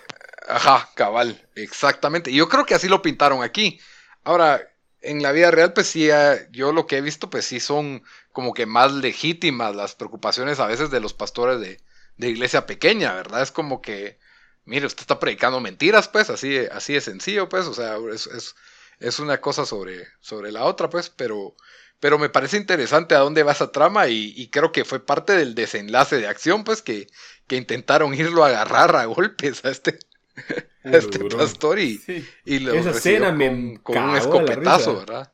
[0.48, 2.30] Ajá, cabal, exactamente.
[2.30, 3.80] Y yo creo que así lo pintaron aquí.
[4.22, 4.62] Ahora,
[5.00, 8.04] en la vida real, pues sí, eh, yo lo que he visto, pues sí son
[8.30, 11.80] como que más legítimas las preocupaciones a veces de los pastores de,
[12.18, 13.42] de iglesia pequeña, ¿verdad?
[13.42, 14.20] Es como que,
[14.68, 18.54] mire, usted está predicando mentiras, pues, así, así de sencillo, pues, o sea, es, es,
[19.00, 21.56] es una cosa sobre, sobre la otra, pues, pero
[22.00, 25.54] pero me parece interesante a dónde va esa trama y, creo que fue parte del
[25.54, 27.08] desenlace de acción, pues que,
[27.50, 29.98] intentaron irlo a agarrar a golpes a este,
[30.84, 32.00] este pastor y,
[32.46, 35.32] lo esa escena me con, un escopetazo, ¿verdad?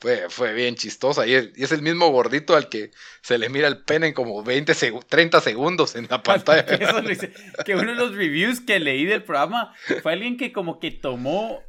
[0.00, 1.26] Fue, fue bien chistosa.
[1.26, 4.74] Y es, el mismo gordito al que se le mira el pene en como 20
[5.06, 6.64] 30 segundos en la pantalla.
[7.64, 11.62] que uno de los reviews que leí del programa fue alguien que como que tomó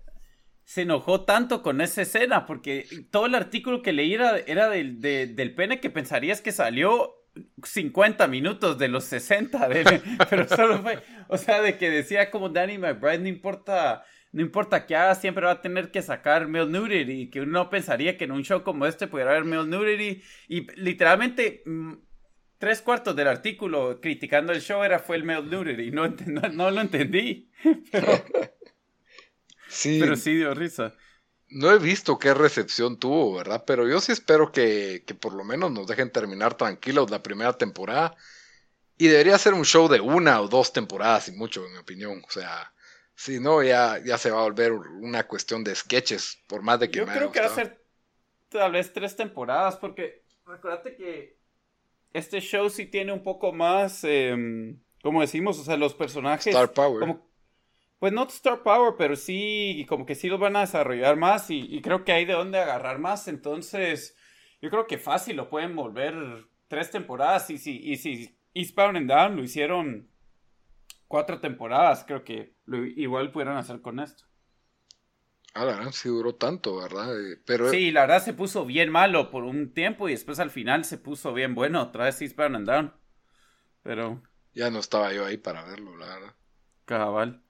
[0.71, 5.81] se enojó tanto con esa escena porque todo el artículo que leí era, del, pene
[5.81, 7.13] que pensarías que salió
[7.61, 9.67] 50 minutos de los 60
[10.29, 14.85] pero solo fue, o sea, de que decía como Danny McBride no importa, no importa
[14.85, 18.25] qué haga, siempre va a tener que sacar male nudity, y que uno pensaría que
[18.25, 21.93] en un show como este pudiera haber male nudity, y literalmente mm,
[22.57, 26.71] tres cuartos del artículo criticando el show era fue el male nudity, no, no, no
[26.71, 27.49] lo entendí,
[27.91, 28.07] pero...
[29.71, 29.99] Sí.
[30.01, 30.93] Pero sí dio risa.
[31.49, 33.63] No he visto qué recepción tuvo, ¿verdad?
[33.65, 38.15] Pero yo sí espero que, por lo menos nos dejen terminar tranquilos la primera temporada.
[38.97, 42.21] Y debería ser un show de una o dos temporadas y mucho, en mi opinión.
[42.27, 42.73] O sea,
[43.21, 46.89] si no, ya, ya se va a volver una cuestión de sketches, por más de
[46.89, 47.79] que Yo creo que va a ser
[48.49, 51.37] tal vez tres temporadas, porque recuérdate que
[52.13, 56.47] este show sí tiene un poco más, eh, como decimos, o sea, los personajes...
[56.47, 57.19] Star Power.
[57.99, 61.79] pues no Star Power, pero sí, como que sí los van a desarrollar más y,
[61.83, 63.27] creo que hay de dónde agarrar más.
[63.27, 64.17] Entonces,
[64.63, 66.15] yo creo que fácil lo pueden volver
[66.67, 70.09] tres temporadas y si, y si Eastbound and Down lo hicieron
[71.11, 74.25] cuatro temporadas, creo que igual pudieran hacer con esto.
[75.53, 77.19] Ah, la verdad, sí duró tanto, ¿verdad?
[77.19, 77.69] Eh, pero...
[77.69, 80.97] Sí, la verdad se puso bien malo por un tiempo y después al final se
[80.97, 82.93] puso bien bueno otra vez Eastbound and Down.
[83.83, 84.23] Pero...
[84.53, 86.35] Ya no estaba yo ahí para verlo, la verdad.
[86.85, 87.43] Cabal.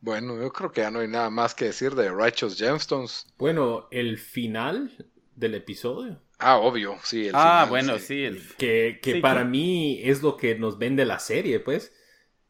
[0.00, 3.26] Bueno, yo creo que ya no hay nada más que decir de Righteous Gemstones.
[3.36, 6.22] Bueno, el final del episodio.
[6.38, 7.26] Ah, obvio, sí.
[7.28, 8.28] El ah, bueno, sí.
[8.56, 11.92] Que, que para mí es lo que nos vende la serie, pues.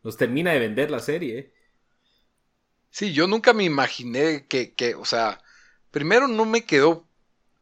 [0.02, 1.52] Nos termina de vender la serie.
[2.90, 5.42] Sí, yo nunca me imaginé que, que, o sea,
[5.90, 7.06] primero no me quedó,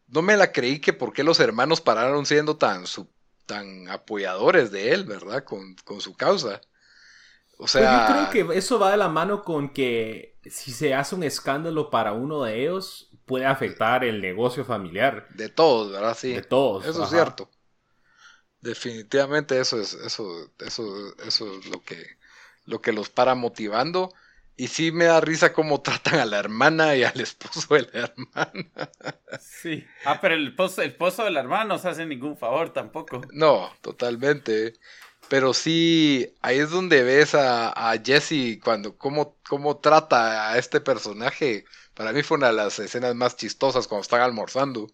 [0.09, 3.09] no me la creí que por qué los hermanos pararon siendo tan, su,
[3.47, 5.45] tan apoyadores de él, ¿verdad?
[5.45, 6.61] Con, con su causa.
[7.59, 8.07] O sea...
[8.07, 11.91] yo creo que eso va de la mano con que si se hace un escándalo
[11.91, 15.27] para uno de ellos, puede afectar el negocio familiar.
[15.35, 16.17] De todos, ¿verdad?
[16.17, 16.33] Sí.
[16.33, 16.87] De todos.
[16.87, 17.51] Eso es cierto.
[18.61, 22.05] Definitivamente eso es, eso, eso, eso es lo que,
[22.67, 24.13] lo que los para motivando.
[24.57, 28.01] Y sí me da risa cómo tratan a la hermana y al esposo de la
[28.01, 28.91] hermana.
[29.37, 29.85] Sí.
[30.05, 33.33] Ah, pero el esposo, el esposo de la hermana no se hace ningún favor tampoco.
[33.33, 34.75] No, totalmente.
[35.29, 40.81] Pero sí, ahí es donde ves a, a Jesse cuando cómo, cómo trata a este
[40.81, 41.65] personaje.
[41.95, 44.89] Para mí fue una de las escenas más chistosas cuando están almorzando.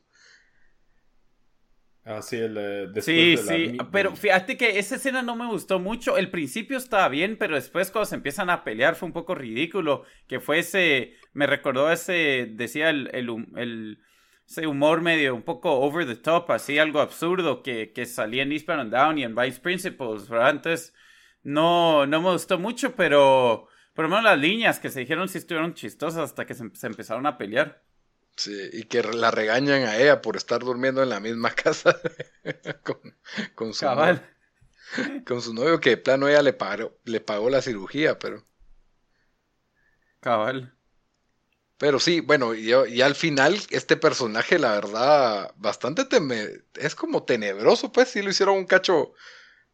[2.04, 5.22] Ah, sí, el, eh, después Sí, de la sí, mi- pero fíjate que esa escena
[5.22, 6.16] no me gustó mucho.
[6.18, 10.04] El principio estaba bien, pero después cuando se empiezan a pelear fue un poco ridículo.
[10.28, 13.98] Que fue ese, me recordó ese, decía el, el,
[14.48, 18.52] ese humor medio un poco over the top, así algo absurdo que, que salía en
[18.52, 20.50] Eastbound and Down y en Vice Principals, ¿verdad?
[20.50, 20.94] Entonces,
[21.42, 25.38] no, no me gustó mucho, pero por lo menos las líneas que se dijeron sí
[25.38, 27.82] estuvieron chistosas hasta que se, se empezaron a pelear.
[28.36, 31.98] Sí, y que la regañan a ella por estar durmiendo en la misma casa
[32.82, 32.98] con,
[33.54, 33.90] con su Cabal.
[33.90, 34.22] novio,
[35.26, 38.44] con su novio que de plano ella le pagó, le pagó la cirugía, pero,
[40.20, 40.72] Cabal.
[41.78, 46.94] pero sí, bueno, y, yo- y al final este personaje, la verdad, bastante teme- es
[46.94, 49.12] como tenebroso, pues sí lo hicieron un cacho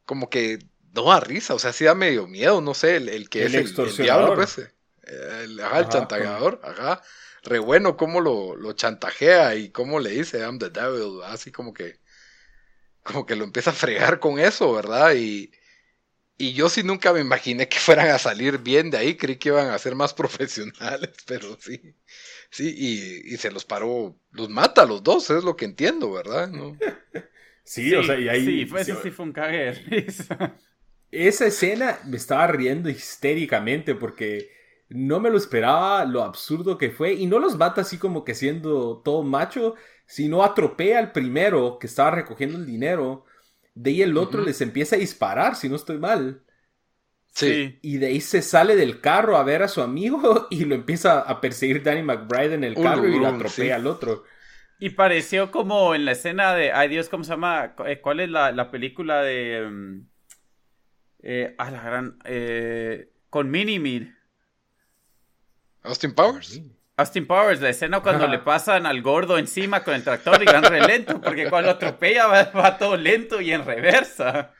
[0.06, 0.58] como que
[0.94, 3.46] no da risa, o sea, sí da medio miedo, no sé, el, el que El
[3.46, 4.58] es el- el, diablo, pues,
[5.04, 7.02] el, ajá, el Ajá, chantajeador, ajá,
[7.48, 11.72] re bueno cómo lo, lo chantajea y cómo le dice I'm the devil, así como
[11.74, 12.00] que
[13.02, 15.14] como que lo empieza a fregar con eso, ¿verdad?
[15.16, 15.50] Y,
[16.38, 19.50] y yo sí nunca me imaginé que fueran a salir bien de ahí, creí que
[19.50, 21.80] iban a ser más profesionales, pero sí,
[22.50, 26.12] sí, y, y se los paró, los mata a los dos, es lo que entiendo,
[26.12, 26.48] ¿verdad?
[26.48, 26.76] ¿No?
[27.64, 28.44] Sí, o sea, y ahí...
[28.46, 30.56] Sí, fue, sí, sí fue un cague de risa.
[31.10, 34.50] Esa escena me estaba riendo histéricamente porque
[34.88, 38.34] no me lo esperaba lo absurdo que fue y no los mata así como que
[38.34, 39.74] siendo todo macho,
[40.06, 43.24] sino atropella al primero que estaba recogiendo el dinero,
[43.74, 46.42] de ahí el otro les empieza a disparar, si no estoy mal,
[47.34, 50.74] Sí, y de ahí se sale del carro a ver a su amigo y lo
[50.74, 53.80] empieza a perseguir Danny McBride en el carro y lo atropella sí.
[53.80, 54.24] al otro.
[54.80, 57.74] Y pareció como en la escena de, ay Dios, ¿cómo se llama?
[57.86, 59.68] Eh, ¿Cuál es la, la película de...
[59.68, 60.00] mm,
[61.22, 62.18] eh, ah, la gran...
[62.24, 64.08] eh, con Minimid.
[65.88, 66.60] Austin Powers.
[66.96, 68.32] Austin Powers, la escena cuando Ajá.
[68.32, 72.26] le pasan al gordo encima con el tractor y van re lento, porque cuando atropella
[72.26, 74.52] va, va todo lento y en reversa.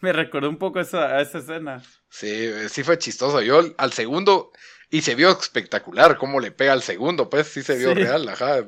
[0.00, 1.82] Me recordó un poco esa, a esa escena.
[2.08, 3.40] Sí, sí fue chistoso.
[3.40, 4.50] Yo al- segundo,
[4.90, 7.94] y se vio espectacular cómo le pega al segundo, pues sí se vio Sí.
[8.02, 8.60] real, ajá.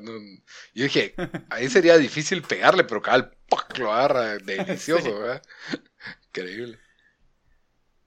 [0.74, 1.14] Yo dije,
[1.50, 3.76] ahí sería difícil pegarle, pero cada ¡pac!
[3.78, 5.10] lo agarra delicioso, Sí.
[5.12, 5.42] ¿verdad?
[6.28, 6.78] Increíble.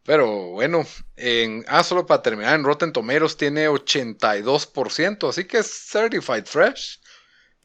[0.08, 0.86] Pero bueno,
[1.17, 7.02] en, ah, solo para terminar, en Rotten Tomatoes tiene 82%, así que es certified fresh.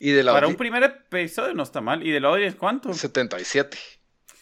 [0.01, 2.05] Y de la Para un primer episodio no está mal.
[2.05, 2.93] ¿Y del audience cuánto?
[2.93, 3.79] 77.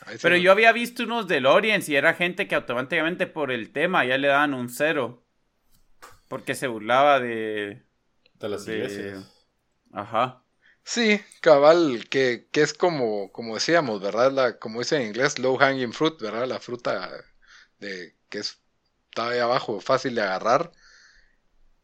[0.07, 3.71] Ahí Pero yo había visto unos del audience y era gente que automáticamente por el
[3.71, 5.23] tema ya le daban un cero.
[6.27, 7.83] Porque se burlaba de...
[8.35, 9.31] De las De- iglesias.
[9.93, 10.43] Ajá.
[10.85, 14.33] Sí, cabal, que, que es como, como decíamos, ¿verdad?
[14.33, 16.47] La, como dice en inglés, low hanging fruit, ¿verdad?
[16.49, 17.11] La fruta
[17.81, 18.61] de que es,
[19.11, 20.73] está ahí abajo, fácil de agarrar.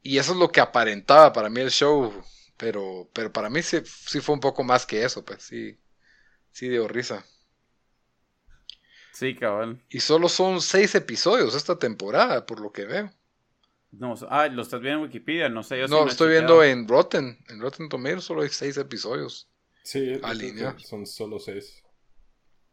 [0.02, 2.12] Y eso es lo que aparentaba para mí el show,
[2.56, 5.78] pero, pero para mí sí, sí fue un poco más que eso, pues sí,
[6.52, 7.24] sí dio risa.
[9.12, 9.82] Sí, cabal.
[9.88, 13.10] Y solo son seis episodios esta temporada, por lo que veo.
[13.92, 15.78] No, ah, lo estás viendo en Wikipedia, no sé.
[15.78, 19.48] Yo No, lo estoy viendo en Rotten, en Rotten Tomatoes solo hay seis episodios.
[19.82, 20.76] Sí, Alinear.
[20.80, 21.82] son solo seis.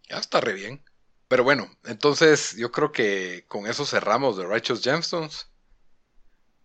[0.10, 0.84] Ya está re bien.
[1.34, 5.52] Pero bueno, entonces yo creo que con eso cerramos The Righteous Gemstones.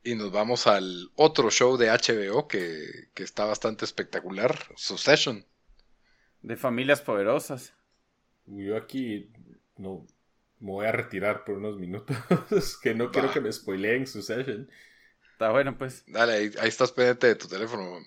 [0.02, 5.46] Y nos vamos al otro show de HBO que, que está bastante espectacular, Succession.
[6.42, 7.72] De familias poderosas.
[8.44, 9.33] Yo aquí
[9.78, 10.07] no
[10.61, 12.78] me voy a retirar por unos minutos.
[12.83, 14.70] que no quiero que me spoileen su session.
[15.33, 16.04] Está bueno, pues.
[16.07, 18.04] Dale, ahí, ahí estás pendiente de tu teléfono.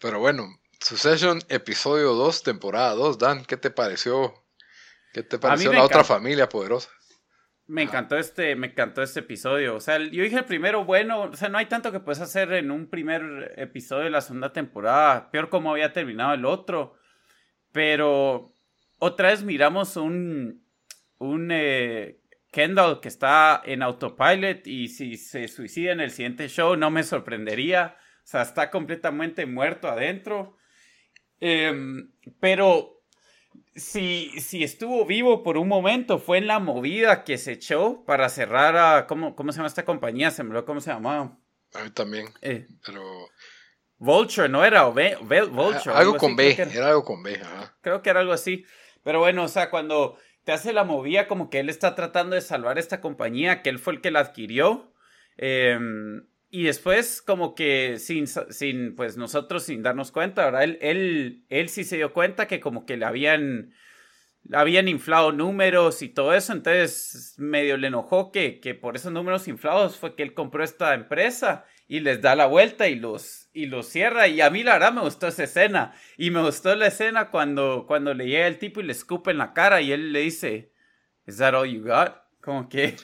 [0.00, 0.48] Pero bueno,
[0.80, 3.18] Succession, episodio 2, temporada 2.
[3.18, 4.32] Dan, ¿qué te pareció?
[5.12, 6.88] ¿Qué te pareció la otra familia poderosa?
[7.66, 9.76] Me encantó este, me encantó este episodio.
[9.76, 12.20] O sea, el- yo dije el primero, bueno, o sea, no hay tanto que puedes
[12.20, 15.30] hacer en un primer episodio de la segunda temporada.
[15.30, 16.96] Peor como había terminado el otro.
[17.72, 18.56] Pero
[18.98, 20.64] otra vez miramos un,
[21.18, 22.20] un eh,
[22.50, 27.04] Kendall que está en autopilot y si se suicida en el siguiente show no me
[27.04, 27.96] sorprendería.
[28.24, 30.56] O sea, está completamente muerto adentro.
[31.40, 33.02] Em, pero
[33.74, 38.28] si, si estuvo vivo por un momento, fue en la movida que se echó para
[38.28, 39.06] cerrar a.
[39.06, 40.30] ¿Cómo, cómo se llama esta compañía?
[40.30, 41.38] Se me olvidó cómo se llamaba.
[41.74, 43.02] A mí también, Eh, pero...
[43.98, 44.86] Vulture, ¿no era?
[44.88, 45.94] O Vulture.
[45.94, 47.76] algo con B, era algo con B, ajá.
[47.82, 48.64] Creo que era algo así.
[49.04, 52.40] Pero bueno, o sea, cuando te hace la movida como que él está tratando de
[52.40, 54.94] salvar esta compañía, que él fue el que la adquirió.
[55.36, 60.64] Em, y después, como que sin, sin, pues nosotros sin darnos cuenta, ¿verdad?
[60.64, 63.72] Él, él, él sí se dio cuenta que como que le habían,
[64.42, 69.12] le habían inflado números y todo eso, entonces medio le enojó que, que por esos
[69.12, 73.48] números inflados fue que él compró esta empresa y les da la vuelta y los,
[73.52, 74.26] y los cierra.
[74.26, 75.94] Y a mí la verdad me gustó esa escena.
[76.16, 79.38] Y me gustó la escena cuando, cuando le llega el tipo y le escupe en
[79.38, 80.72] la cara y él le dice,
[81.26, 82.16] ¿Is that all you got?
[82.40, 82.96] Como que,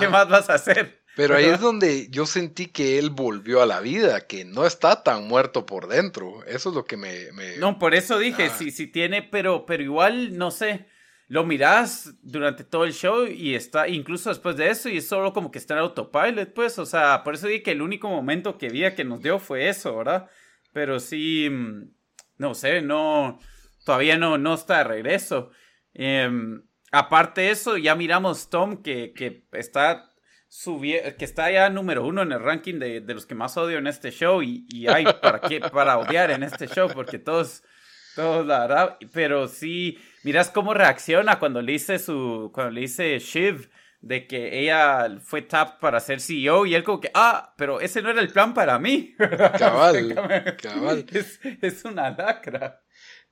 [0.00, 1.01] ¿qué más vas a hacer?
[1.14, 5.02] Pero ahí es donde yo sentí que él volvió a la vida, que no está
[5.02, 6.42] tan muerto por dentro.
[6.46, 7.28] Eso es lo que me...
[7.58, 10.86] No, por eso dije, si, si tiene, pero, pero igual, no sé,
[11.28, 15.32] lo miras durante todo el show y está, incluso después de eso, y es solo
[15.32, 18.56] como que está en autopilot, pues, o sea, por eso dije que el único momento
[18.56, 20.30] que vi que nos dio fue eso, ¿verdad?
[20.72, 21.90] Pero sí, mm,
[22.38, 23.38] no sé, no,
[23.84, 25.50] todavía no, no está de regreso.
[25.94, 30.11] Em, aparte de eso, ya miramos Tom que, que está
[31.18, 34.10] que está ya número uno en el ranking de, los que más odio en este
[34.10, 37.62] show y, hay para qué, para odiar en este show porque todos,
[38.14, 43.18] todos la verdad, pero sí, miras cómo reacciona cuando le dice su, cuando le dice
[43.18, 43.70] Shiv
[44.02, 48.02] de que ella fue tapped para ser CEO y él como que, ah, pero ese
[48.02, 49.14] no era el plan para mí.
[49.58, 50.14] Cabal,
[50.62, 51.06] cabal.
[51.62, 52.82] Es, una lacra.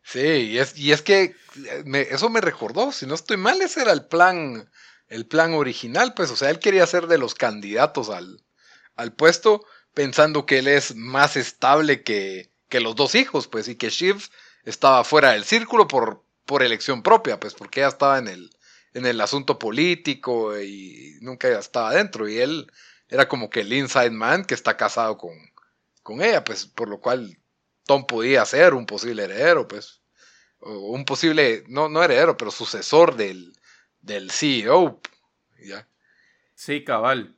[0.02, 0.20] Sí,
[0.52, 1.34] y es, y es que
[2.10, 4.70] eso me recordó, si no estoy mal, ese era el plan
[5.10, 8.42] el plan original, pues, o sea, él quería ser de los candidatos al,
[8.94, 13.74] al puesto, pensando que él es más estable que, que los dos hijos, pues, y
[13.74, 14.22] que Shiv
[14.64, 18.50] estaba fuera del círculo por, por elección propia, pues, porque ella estaba en el,
[18.94, 22.70] en el asunto político y nunca estaba dentro, y él
[23.08, 25.36] era como que el inside man que está casado con,
[26.04, 27.36] con ella, pues, por lo cual
[27.84, 30.02] Tom podía ser un posible heredero, pues,
[30.60, 33.52] o un posible, no, no heredero, pero sucesor del,
[34.02, 35.00] del CEO.
[35.62, 35.86] ¿ya?
[36.54, 37.36] Sí, cabal.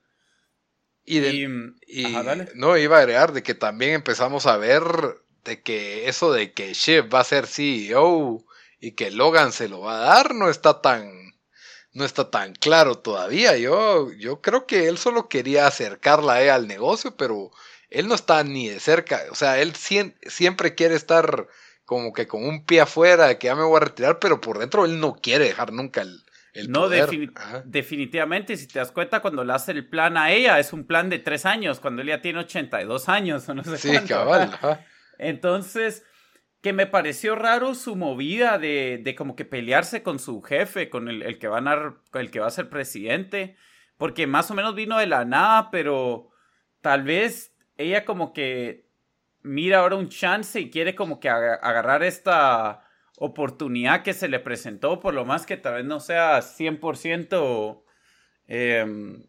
[1.05, 1.47] Y,
[2.55, 4.85] no iba a agregar de que también empezamos a ver
[5.45, 8.45] de que eso de que Shiv va a ser CEO
[8.81, 11.33] y que Logan se lo va a dar no está tan
[11.93, 13.57] no está tan claro todavía.
[13.59, 17.51] Yo, yo creo que él solo quería acercarla a al negocio, pero
[17.91, 19.23] él no está ni de cerca.
[19.31, 21.49] O sea, él siempre quiere estar
[21.85, 24.59] como que con un pie afuera de que ya me voy a retirar, pero por
[24.59, 26.25] dentro él no quiere dejar nunca el,
[26.69, 30.87] no, definitivamente, si te das cuenta, cuando le hace el plan a ella, es un
[30.87, 34.59] plan de tres años, cuando ella tiene 82 años o no sé sí, cabal.
[35.19, 36.05] Entonces,
[36.61, 41.09] que me pareció raro su movida de, de como que pelearse con su jefe, con
[41.09, 43.57] el, el, que van a, el que va a ser presidente,
[43.97, 46.31] porque más o menos vino de la nada, pero
[46.81, 48.89] tal vez ella como que
[49.43, 52.82] mira ahora un chance y quiere como que agarrar esta
[53.25, 57.85] oportunidad que se le presentó, por lo más que tal vez no sea 100%
[58.49, 59.23] em,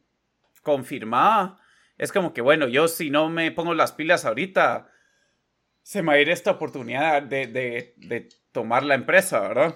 [0.63, 1.59] confirmada,
[1.99, 4.89] es como que, bueno, yo si no me pongo las pilas ahorita,
[5.83, 9.75] se me va a ir esta oportunidad de, de, tomar la empresa, ¿verdad?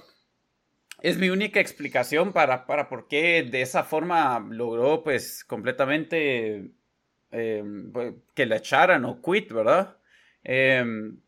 [1.04, 6.72] Es mi única explicación para, para por qué de esa forma logró pues completamente
[7.30, 9.98] em, pues, que la echaran o quit, ¿verdad?
[10.44, 11.20] Em,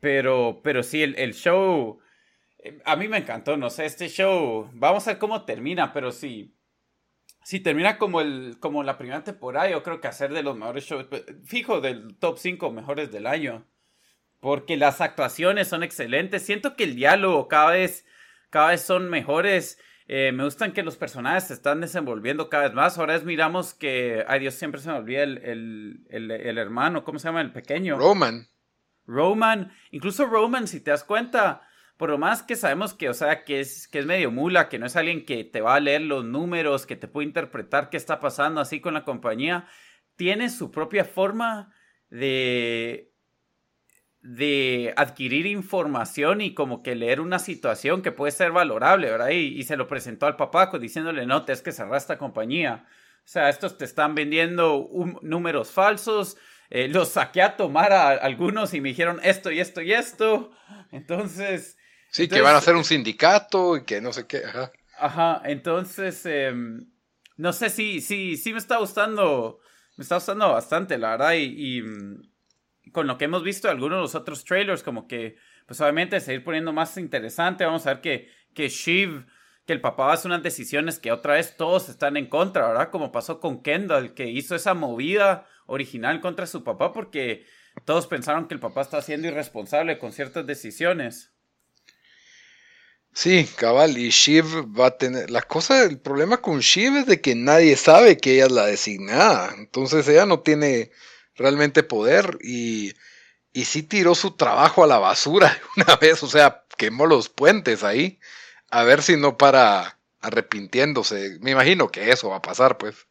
[0.00, 2.00] pero, pero sí, el, el show
[2.84, 6.56] a mí me encantó, no sé, este show, vamos a ver cómo termina, pero si,
[7.44, 10.84] si termina como, el, como la primera temporada, yo creo que hacer de los mejores
[10.84, 11.06] shows,
[11.44, 13.66] fijo, del top 5 mejores del año,
[14.40, 18.06] porque las actuaciones son excelentes, siento que el diálogo cada vez,
[18.50, 22.74] cada vez son mejores, eh, me gustan que los personajes se están desenvolviendo cada vez
[22.74, 26.58] más, ahora es miramos que, ay Dios, siempre se me olvida el, el, el, el
[26.58, 27.40] hermano, ¿cómo se llama?
[27.40, 27.98] El pequeño.
[27.98, 28.48] Roman.
[29.06, 31.65] Roman, incluso Roman, si te das cuenta,
[31.96, 34.78] por lo más que sabemos que, o sea, que es, que es medio mula, que
[34.78, 37.96] no es alguien que te va a leer los números, que te puede interpretar qué
[37.96, 39.66] está pasando así con la compañía,
[40.16, 41.72] tiene su propia forma
[42.10, 43.12] de
[44.26, 49.28] de adquirir información y como que leer una situación que puede ser valorable, ¿verdad?
[49.28, 52.86] Y, se lo presentó al papá diciéndole, no, es que cerrar esta compañía.
[53.24, 54.88] O sea, estos te están vendiendo
[55.22, 56.36] números falsos,
[56.70, 60.50] eh, los saqué a tomar a algunos y me dijeron esto y esto y esto.
[60.90, 61.78] Entonces,
[62.10, 64.42] Sí, que van a hacer un sindicato y que no sé qué.
[64.44, 64.72] Ajá.
[64.98, 66.86] Ajá, entonces, em,
[67.36, 69.60] no sé si, sí, sí me está gustando,
[69.96, 73.98] me está gustando bastante, la verdad, y, mm, con lo que hemos visto de algunos
[73.98, 75.36] de los otros trailers, como que,
[75.66, 79.26] pues obviamente seguir poniendo más interesante, vamos a ver que, que Shiv,
[79.66, 82.90] que el papá hace unas decisiones que otra vez todos están en contra, ¿verdad?
[82.90, 87.44] Como pasó con Kendall, que hizo esa movida original contra su papá porque
[87.84, 91.35] todos pensaron que el papá está siendo irresponsable con ciertas decisiones.
[93.16, 94.44] Sí, cabal, y Shiv
[94.78, 95.30] va a tener...
[95.30, 98.66] La cosa, el problema con Shiv es de que nadie sabe que ella es la
[98.66, 99.54] designada.
[99.56, 100.90] Entonces ella no tiene
[101.34, 102.92] realmente poder y,
[103.54, 107.84] y sí tiró su trabajo a la basura una vez, o sea, quemó los puentes
[107.84, 108.20] ahí.
[108.70, 111.38] A ver si no para arrepintiéndose.
[111.40, 113.06] Me imagino que eso va a pasar, pues.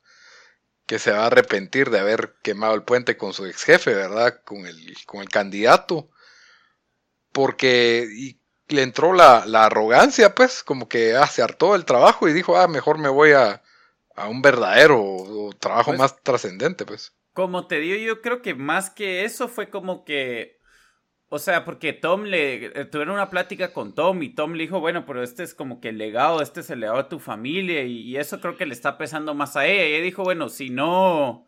[0.86, 4.42] Que se va a arrepentir de haber quemado el puente con su ex jefe, ¿verdad?
[4.46, 6.10] Con el, con el candidato.
[7.32, 12.34] Porque y le entró la, arrogancia, pues, como que ah, se hartó el trabajo y
[12.34, 13.62] dijo, ah, mejor me voy a,
[14.16, 17.14] a un verdadero trabajo pues más trascendente, pues.
[17.34, 20.60] Como te digo, yo creo que más que eso fue como que,
[21.28, 24.80] o sea, porque Tom le, eh, tuvieron una plática con Tom y Tom le dijo,
[24.80, 27.84] bueno, pero este es como que el legado, este es el legado de tu familia
[27.84, 29.86] y, eso creo que le está pesando más a ella.
[29.86, 31.48] Y ella dijo, bueno, si no,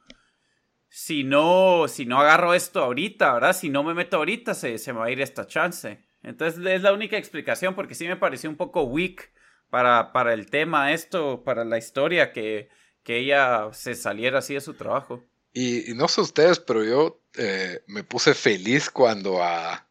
[0.89, 3.53] si no, si no agarro esto ahorita, ¿verdad?
[3.53, 6.06] Si no me meto ahorita, se, se me va a ir esta chance.
[6.27, 9.31] Entonces es la única explicación porque sí me pareció un poco weak
[9.69, 12.69] para, para el tema esto, para la historia, que,
[13.01, 15.23] que ella se saliera así de su trabajo.
[15.53, 19.87] Y, no sé ustedes, pero yo eh, me puse feliz cuando a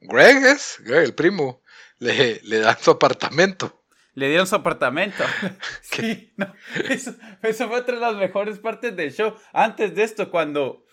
[0.00, 1.62] Greg es, Greg, el primo,
[2.00, 3.84] le, le dan su apartamento.
[4.14, 5.22] Le dieron su apartamento.
[5.80, 6.52] sí, no,
[6.88, 9.32] eso, fue otra de las mejores partes del show.
[9.52, 10.84] Antes de esto, cuando,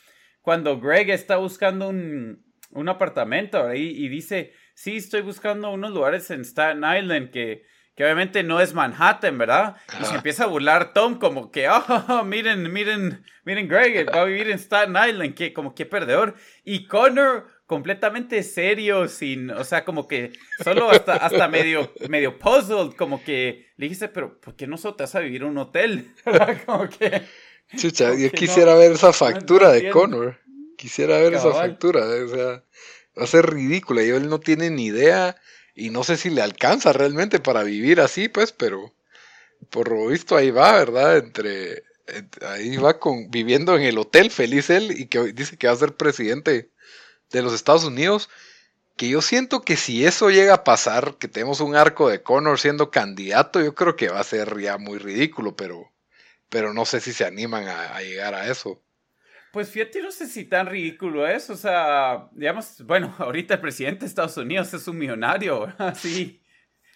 [0.43, 6.29] cuando Greg está buscando un, un apartamento ahí y dice, sí, estoy buscando unos lugares
[6.29, 7.65] en Staten Island que,
[7.95, 9.77] que obviamente no es Manhattan, ¿verdad?
[9.99, 14.25] Y se empieza a burlar Tom como que, oh, miren, miren, miren Greg, va a
[14.25, 16.35] vivir en Staten Island, que como que perdedor.
[16.63, 22.95] Y Connor completamente serio, sin, o sea, como que solo hasta, hasta medio, medio puzzled,
[22.95, 25.57] como que le dijiste, pero ¿por qué no solo te vas a vivir en un
[25.57, 26.13] hotel?
[26.65, 27.23] como que...
[27.75, 30.39] Chucha, yo quisiera ver esa factura de Connor.
[30.77, 32.63] Quisiera ver esa factura, o sea,
[33.17, 34.03] va a ser ridícula.
[34.03, 35.35] Y él no tiene ni idea
[35.75, 38.93] y no sé si le alcanza realmente para vivir así, pues, pero
[39.69, 41.17] por lo visto ahí va, ¿verdad?
[41.17, 41.83] Entre,
[42.47, 45.77] ahí va con viviendo en el hotel feliz él y que dice que va a
[45.77, 46.71] ser presidente
[47.31, 48.29] de los Estados Unidos.
[48.97, 52.59] Que yo siento que si eso llega a pasar, que tenemos un arco de Connor
[52.59, 55.91] siendo candidato, yo creo que va a ser ya muy ridículo, pero,
[56.49, 58.84] pero no sé si se animan a llegar a eso.
[59.55, 64.01] Pues fíjate, no sé si tan ridículo es, o sea, digamos, bueno, ahorita el presidente
[64.01, 66.43] de Estados Unidos es un millonario, así,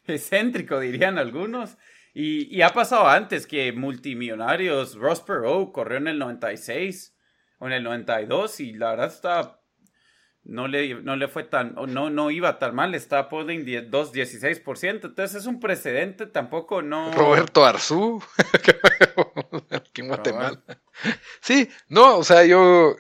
[0.06, 1.78] excéntrico dirían algunos,
[2.14, 7.16] y, ha pasado antes que multimillonarios, Ross Perot corrió en el 96
[7.60, 9.59] o en el 92 y la verdad está
[10.44, 15.36] no le, no le fue tan, no, no iba tan mal, está polling 2-16%, entonces
[15.36, 17.12] es un precedente, tampoco no...
[17.14, 18.24] Roberto Arzú,
[19.72, 20.62] aquí en Guatemala.
[21.42, 22.96] Sí, no, o sea, yo,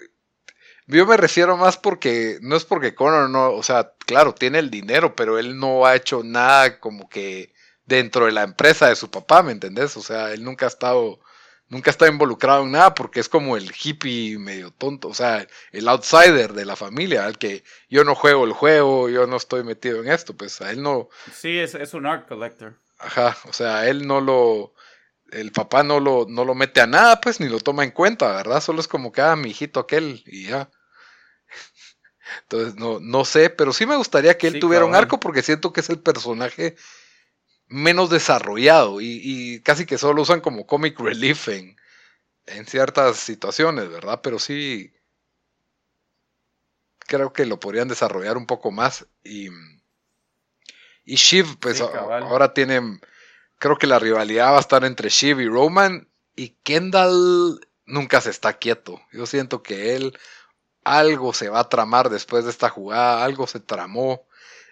[0.87, 4.69] yo me refiero más porque, no es porque Conor no, o sea, claro, tiene el
[4.69, 7.53] dinero, pero él no ha hecho nada como que
[7.85, 9.97] dentro de la empresa de su papá, ¿me entendés?
[9.97, 11.19] O sea, él nunca ha estado
[11.69, 15.87] nunca está involucrado en nada porque es como el hippie medio tonto, o sea, el
[15.87, 20.03] outsider de la familia, al que yo no juego el juego, yo no estoy metido
[20.03, 21.09] en esto, pues a él no...
[21.33, 22.75] Sí, es, es un art collector.
[22.97, 24.73] Ajá, o sea, él no lo...
[25.31, 28.33] El papá no lo, no lo mete a nada, pues, ni lo toma en cuenta,
[28.33, 28.61] ¿verdad?
[28.61, 30.71] Solo es como que, ah, mi hijito aquel, y ya.
[32.41, 35.71] Entonces, no, no sé, pero sí me gustaría que él tuviera un arco porque siento
[35.71, 36.75] que es el personaje
[37.69, 41.77] menos desarrollado y, casi que solo usan como comic relief en,
[42.47, 44.19] en ciertas situaciones, ¿verdad?
[44.21, 44.91] Pero sí
[46.99, 49.49] creo que lo podrían desarrollar un poco más y
[51.05, 53.01] y Shiv pues ahora tienen
[53.57, 58.29] creo que la rivalidad va a estar entre Shiv y Roman y Kendall nunca se
[58.29, 59.01] está quieto.
[59.11, 60.17] Yo siento que él
[60.83, 64.25] algo se va a tramar después de esta jugada, algo se tramó.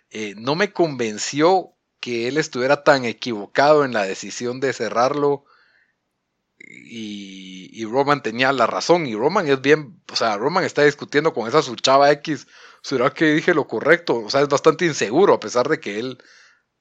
[0.09, 5.45] Eh, no me convenció que él estuviera tan equivocado en la decisión de cerrarlo
[6.59, 11.47] y, Roman tenía la razón y Roman es bien, o sea, Roman está discutiendo con
[11.47, 12.47] esa su chava X,
[12.81, 14.23] ¿será que dije lo correcto?
[14.25, 16.17] O sea, es bastante inseguro a pesar de que él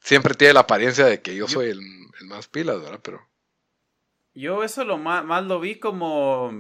[0.01, 1.81] siempre tiene la apariencia de que yo soy el,
[2.27, 3.01] más pilas, ¿verdad?
[3.03, 3.21] Pero...
[4.35, 6.51] Yo eso lo más, más lo vi como,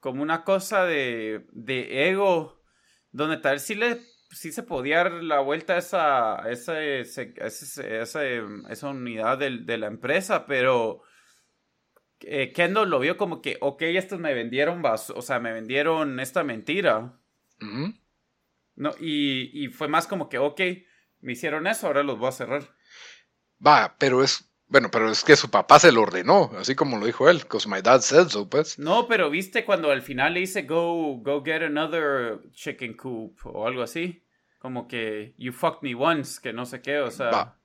[0.00, 2.60] como una cosa de, de ego,
[3.10, 4.00] donde tal vez sí le
[4.30, 10.46] sí se podía dar la vuelta a esa, esa, esa, esa unidad de, la empresa,
[10.46, 11.02] pero
[12.20, 16.44] eh, Kendall lo vio como que, ok, estos me vendieron, o sea, me vendieron esta
[16.44, 17.18] mentira.
[18.76, 20.60] no, y, y fue más como que, ok,
[21.20, 22.76] me hicieron eso, ahora los voy a cerrar.
[23.64, 27.04] Va, pero es bueno, pero es que su papá se lo ordenó, así como lo
[27.06, 28.78] dijo él, because my dad said so, pues.
[28.78, 33.66] No, pero viste cuando al final le dice go, go get another chicken coop o
[33.66, 34.24] algo así.
[34.58, 37.56] Como que you fucked me once, que no sé qué, o sea.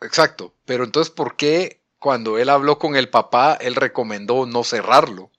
[0.00, 0.54] exacto.
[0.64, 5.30] Pero entonces, ¿por qué cuando él habló con el papá, él recomendó no cerrarlo?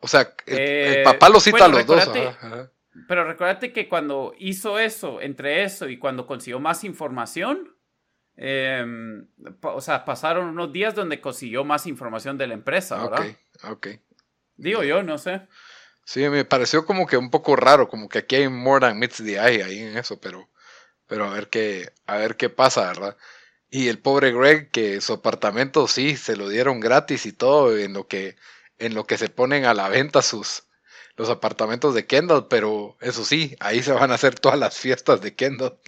[0.00, 2.08] O sea, el, Eh, papá lo cita bueno, a los dos.
[2.08, 2.72] ajá.
[3.06, 7.76] Pero recuérdate que cuando hizo eso, entre eso y cuando consiguió más información,
[8.42, 9.26] em,
[9.62, 13.26] o sea, pasaron unos días donde consiguió más información de la empresa, ¿verdad?
[13.62, 13.86] Ok, ok.
[14.56, 15.42] Digo yo, no sé.
[16.04, 19.18] Sí, me pareció como que un poco raro, como que aquí hay more than meets
[19.18, 20.48] the eye ahí en eso, pero,
[21.06, 23.16] pero a ver qué, a ver qué pasa, ¿verdad?
[23.68, 27.92] Y el pobre Greg, que su apartamento sí, se lo dieron gratis y todo, en
[27.92, 28.36] lo que,
[28.78, 30.64] en lo que se ponen a la venta sus,
[31.20, 35.20] los apartamentos de Kendall, pero eso sí, ahí se van a hacer todas las fiestas
[35.20, 35.78] de Kendall.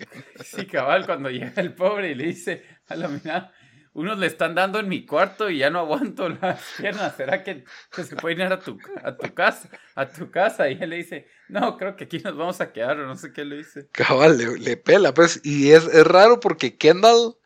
[0.45, 3.51] Sí, cabal, cuando llega el pobre y le dice, a la mira,
[3.95, 7.65] unos le están dando en mi cuarto y ya no aguanto las piernas, ¿será que,
[7.91, 9.71] se pueden ir a tu, a tu casa?
[9.95, 13.01] A tu casa, y él le dice, no, creo que aquí nos vamos a quedar,
[13.01, 13.89] o no sé qué le dice.
[13.91, 17.37] Cabal, le, le pela, pues, y es, es raro porque Kendall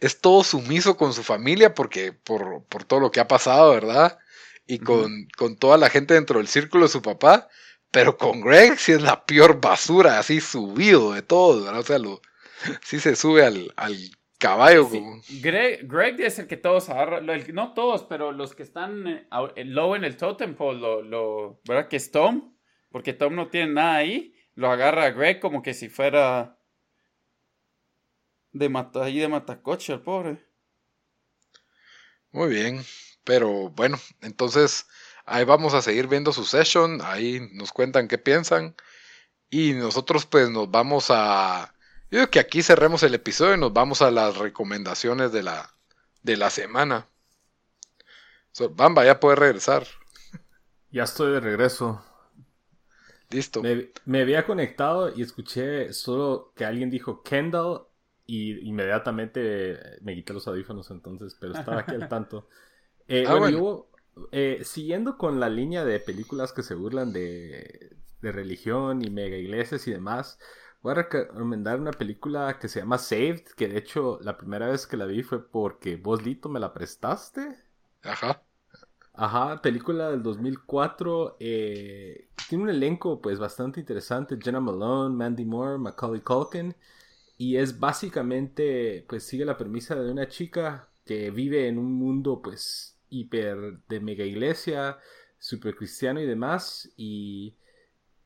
[0.00, 4.18] es todo sumiso con su familia porque por, por todo lo que ha pasado, ¿verdad?
[4.66, 7.48] Y con, con toda la gente dentro del círculo de su papá,
[7.90, 11.80] pero con Greg sí es la peor basura, así subido de todo, ¿verdad?
[11.80, 12.20] O sea, lo,
[12.82, 13.96] sí se sube al, al
[14.38, 14.88] caballo.
[14.88, 19.06] Sí, como- Greg, Greg es el que todos agarran, no todos, pero los que están
[19.06, 21.88] eh, low en el totem pole, lo, lo- ¿verdad?
[21.88, 22.54] Que es Tom,
[22.90, 26.58] porque Tom no tiene nada ahí, lo agarra a Greg como que si fuera
[28.52, 30.32] de mata, ahí de matacoche, el pobre.
[32.32, 32.84] Muy bien,
[33.26, 34.86] pero bueno, entonces
[35.26, 38.76] ahí vamos a seguir viendo su session, ahí nos cuentan qué piensan
[39.50, 41.74] y nosotros pues nos vamos a...
[42.08, 45.74] Yo digo que aquí cerremos el episodio y nos vamos a las recomendaciones de la,
[46.22, 47.08] de la semana.
[48.52, 49.84] So, Bamba, ya puede regresar.
[50.92, 52.04] Ya estoy de regreso.
[53.30, 53.60] Listo.
[53.60, 57.88] Me, me había conectado y escuché solo que alguien dijo Kendall
[58.24, 62.48] y inmediatamente me quité los audífonos entonces, pero estaba aquí al tanto.
[63.08, 63.58] Eh, Ah, bueno, bueno.
[63.58, 63.90] yo,
[64.32, 69.36] eh, siguiendo con la línea de películas que se burlan de, de religión y mega
[69.36, 70.38] iglesias y demás,
[70.82, 74.86] voy a recomendar una película que se llama Saved, que de hecho la primera vez
[74.86, 77.56] que la vi fue porque vos, Lito, me la prestaste.
[78.02, 78.42] Ajá.
[79.14, 81.36] Ajá, película del 2004.
[81.40, 84.38] eh, tiene un elenco pues bastante interesante.
[84.42, 86.74] Jenna Malone, Mandy Moore, Macaulay Culkin.
[87.38, 92.42] Y es básicamente, pues sigue la premisa de una chica que vive en un mundo
[92.42, 94.98] pues hiper de mega iglesia,
[95.38, 96.90] super cristiano y demás.
[96.96, 97.56] Y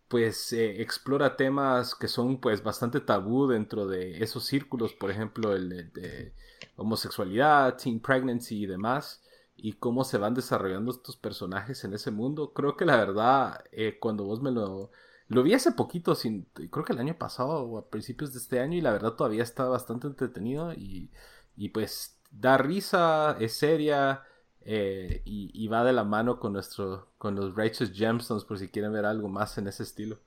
[0.08, 4.92] pues eh, explora temas que son pues bastante tabú dentro de esos círculos.
[4.92, 6.34] Por ejemplo, el de,
[6.76, 9.22] homosexualidad, teen pregnancy y demás
[9.56, 12.52] y cómo se van desarrollando estos personajes en ese mundo.
[12.52, 14.90] Creo que la verdad, eh, cuando vos me lo...
[15.28, 18.58] Lo vi hace poquito, sin, creo que el año pasado o a principios de este
[18.58, 21.12] año, y la verdad todavía está bastante entretenido y,
[21.56, 24.24] y pues da risa, es seria
[24.62, 28.68] eh, y, y va de la mano con, nuestro, con los Righteous Gemstones por si
[28.68, 30.18] quieren ver algo más en ese estilo.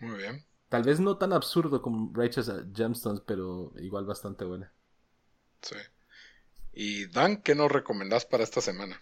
[0.00, 0.44] Muy bien.
[0.70, 4.72] Tal vez no tan absurdo como Righteous Gemstones, pero igual bastante buena.
[5.62, 5.76] Sí.
[6.72, 9.00] Y Dan, ¿qué nos recomendás para esta semana?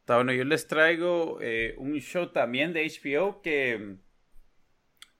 [0.00, 3.98] Está bueno, yo les traigo eh, un show también de HBO que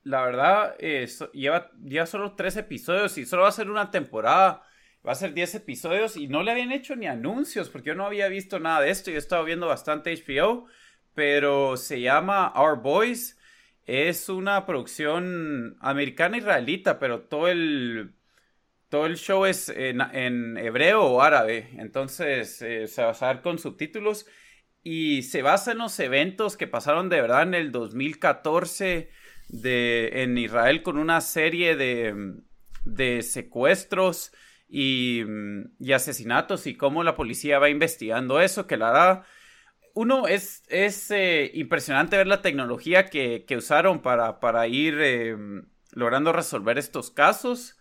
[0.03, 3.91] la verdad eh, so- lleva ya solo tres episodios y solo va a ser una
[3.91, 4.63] temporada.
[5.05, 8.05] Va a ser 10 episodios y no le habían hecho ni anuncios porque yo no
[8.05, 9.11] había visto nada de esto.
[9.11, 10.65] Yo he estado viendo bastante HBO,
[11.13, 13.37] pero se llama Our Boys.
[13.85, 18.13] Es una producción americana israelita, pero todo el,
[18.89, 21.69] todo el show es en, hebreo o árabe.
[21.77, 24.25] Entonces eh, se va a hacer con subtítulos
[24.83, 29.09] y se basa en los eventos que pasaron de verdad en el 2014
[29.47, 32.35] de, en Israel con una serie de,
[32.83, 34.33] de secuestros
[34.69, 35.23] y,
[35.79, 39.23] y asesinatos y cómo la policía va investigando eso, que la verdad,
[39.95, 45.35] uno es, es eh, impresionante ver la tecnología que, que usaron para, para ir eh,
[45.91, 47.75] logrando resolver estos casos.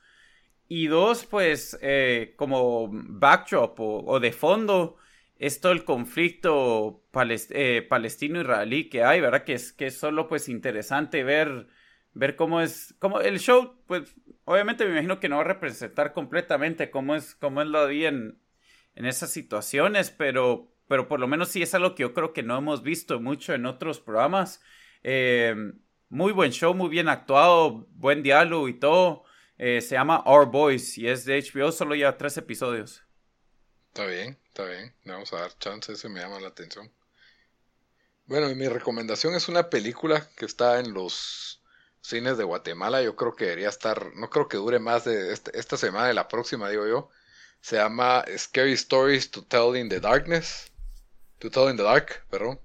[0.71, 4.97] Y dos, pues, eh, como backdrop o, de fondo,
[5.39, 9.45] es todo el conflicto palest- palestino-israelí que hay, ¿verdad?
[9.45, 11.69] Que es, que es solo, pues, interesante ver,
[12.19, 14.15] ver cómo es, cómo el show, pues,
[14.45, 18.09] obviamente me imagino que no va a representar completamente cómo es, cómo es la vida
[18.09, 18.41] en,
[18.97, 22.59] esas situaciones, pero, pero por lo menos sí es algo que yo creo que no
[22.59, 24.61] hemos visto mucho en otros programas.
[25.05, 25.55] Eh,
[26.09, 29.23] muy buen show, muy bien actuado, buen diálogo y todo.
[29.57, 33.05] Eh, se llama Our Boys y es de HBO, solo ya tres episodios.
[33.87, 34.93] Está bien, está bien.
[35.05, 36.91] Le vamos a dar chance, ese me llama la atención.
[38.27, 41.58] Bueno, y mi recomendación es una película que está en los
[42.01, 43.03] cines de Guatemala.
[43.03, 46.15] Yo creo que debería estar, no creo que dure más de este, esta semana y
[46.15, 47.11] la próxima, digo yo.
[47.61, 50.71] Se llama Scary Stories to Tell in the Darkness.
[51.39, 52.61] To Tell in the Dark, perdón.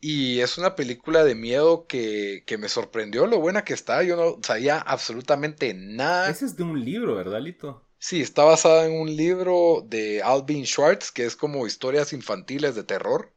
[0.00, 4.02] Y es una película de miedo que, que, me sorprendió lo buena que está.
[4.02, 6.28] Yo no sabía absolutamente nada.
[6.28, 7.84] Ese es de un libro, ¿verdad, Lito?
[7.98, 12.84] Sí, está basada en un libro de Alvin Schwartz, que es como historias infantiles de
[12.84, 13.32] terror.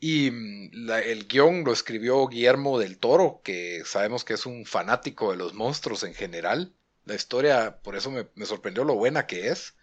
[0.00, 5.30] Y mm, el guion lo escribió Guillermo del Toro, que sabemos que es un fanático
[5.30, 6.74] de los monstruos en general.
[7.04, 9.74] La historia, por eso me, sorprendió lo buena que es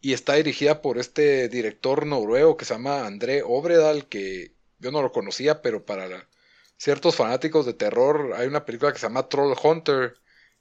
[0.00, 5.02] y está dirigida por este director noruego que se llama André Obredal, que yo no
[5.02, 6.28] lo conocía, pero para
[6.76, 10.16] ciertos fanáticos de terror hay una película que se llama Troll Hunter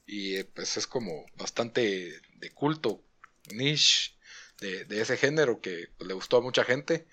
[0.06, 3.04] y eh, pues es como bastante de culto,
[3.51, 4.14] niche
[4.60, 7.06] de, ese género que le gustó a mucha gente.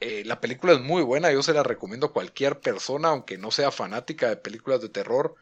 [0.00, 3.50] Eh, la película es muy buena, yo se la recomiendo a cualquier persona, aunque no
[3.50, 5.34] sea fanática de películas de terror.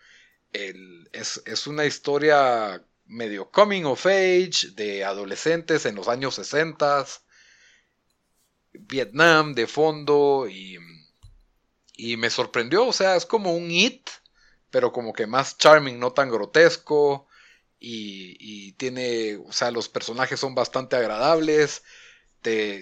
[0.53, 7.07] es, es, una historia medio coming of age de adolescentes en los años 60,
[8.73, 10.79] Vietnam de fondo y
[11.97, 14.11] y me sorprendió, o sea, es como un hit,
[14.71, 17.27] pero como que más charming, no tan grotesco.
[17.79, 21.83] Y, tiene, o sea, los personajes son bastante agradables.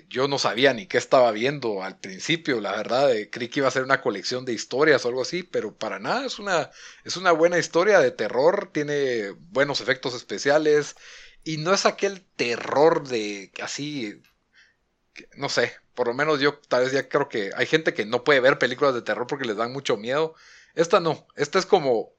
[0.08, 3.70] Yo no sabía ni qué estaba viendo al principio, la verdad, creí que iba a
[3.70, 6.70] ser una colección de historias o algo así, pero para nada, es una,
[7.04, 10.96] es una buena historia de terror, tiene buenos efectos especiales
[11.44, 14.20] y no es aquel terror de así,
[15.36, 18.24] no sé, por lo menos yo tal vez ya creo que hay gente que no
[18.24, 20.34] puede ver películas de terror porque les dan mucho miedo.
[20.74, 22.12] Esta no, esta es como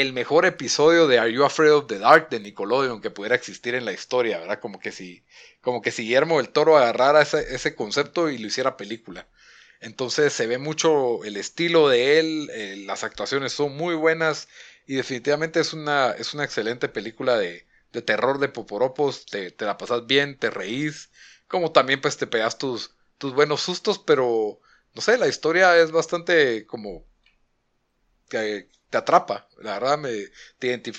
[0.00, 3.74] el mejor episodio de Are You Afraid of the Dark de Nickelodeon que pudiera existir
[3.74, 4.60] en la historia, ¿verdad?
[4.60, 5.24] Como que si,
[5.62, 9.26] como que si Guillermo del Toro agarrara ese, ese concepto y lo hiciera película.
[9.80, 14.48] Entonces se ve mucho el estilo de él, eh, las actuaciones son muy buenas
[14.86, 19.64] y definitivamente es una, es una excelente película de, de terror de Poporopos, te, te
[19.64, 21.10] la pasas bien, te reís,
[21.48, 24.60] como también pues te pegas tus, tus buenos sustos, pero
[24.94, 27.06] no sé, la historia es bastante como
[28.90, 29.48] te atrapa.
[29.58, 30.10] La verdad, me,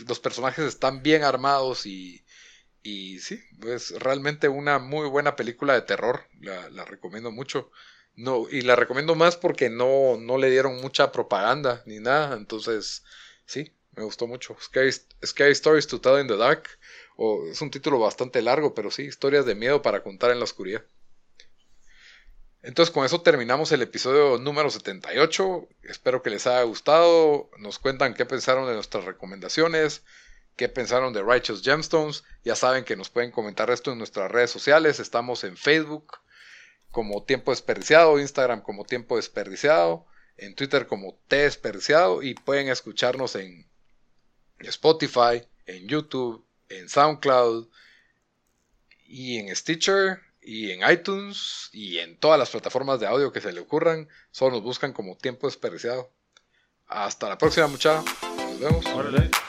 [0.08, 2.24] los personajes están bien armados y,
[2.84, 6.26] y sí, es realmente una muy buena película de terror.
[6.42, 7.72] La, la, recomiendo mucho.
[8.16, 12.36] No, y la recomiendo más porque no, no le dieron mucha propaganda ni nada.
[12.36, 13.04] Entonces,
[13.46, 14.56] sí, me gustó mucho.
[14.62, 16.70] Scary Stories to Tell in the Dark.
[17.18, 20.46] O, es un título bastante largo, pero sí, historias de miedo para contar en la
[20.46, 20.86] oscuridad.
[22.68, 25.70] Entonces con eso terminamos el episodio número 78.
[25.84, 27.50] Espero que les haya gustado.
[27.60, 30.04] Nos cuentan qué pensaron de nuestras recomendaciones,
[30.58, 32.26] qué pensaron de Righteous Gemstones.
[32.44, 35.00] Ya saben que nos pueden comentar esto en nuestras redes sociales.
[35.00, 36.18] Estamos en Facebook
[36.92, 40.06] como Tiempo Desperdiciado, Instagram como Tiempo Desperdiciado,
[40.36, 43.66] en Twitter como T Desperdiciado y pueden escucharnos en
[44.60, 47.70] Spotify, en YouTube, en SoundCloud
[49.06, 53.52] y en Stitcher y en iTunes y en todas las plataformas de audio que se
[53.52, 54.08] le ocurran.
[54.32, 56.10] Solo nos buscan como tiempo desperdiciado.
[56.88, 58.06] Hasta la próxima, muchachos.
[58.22, 59.47] Nos vemos.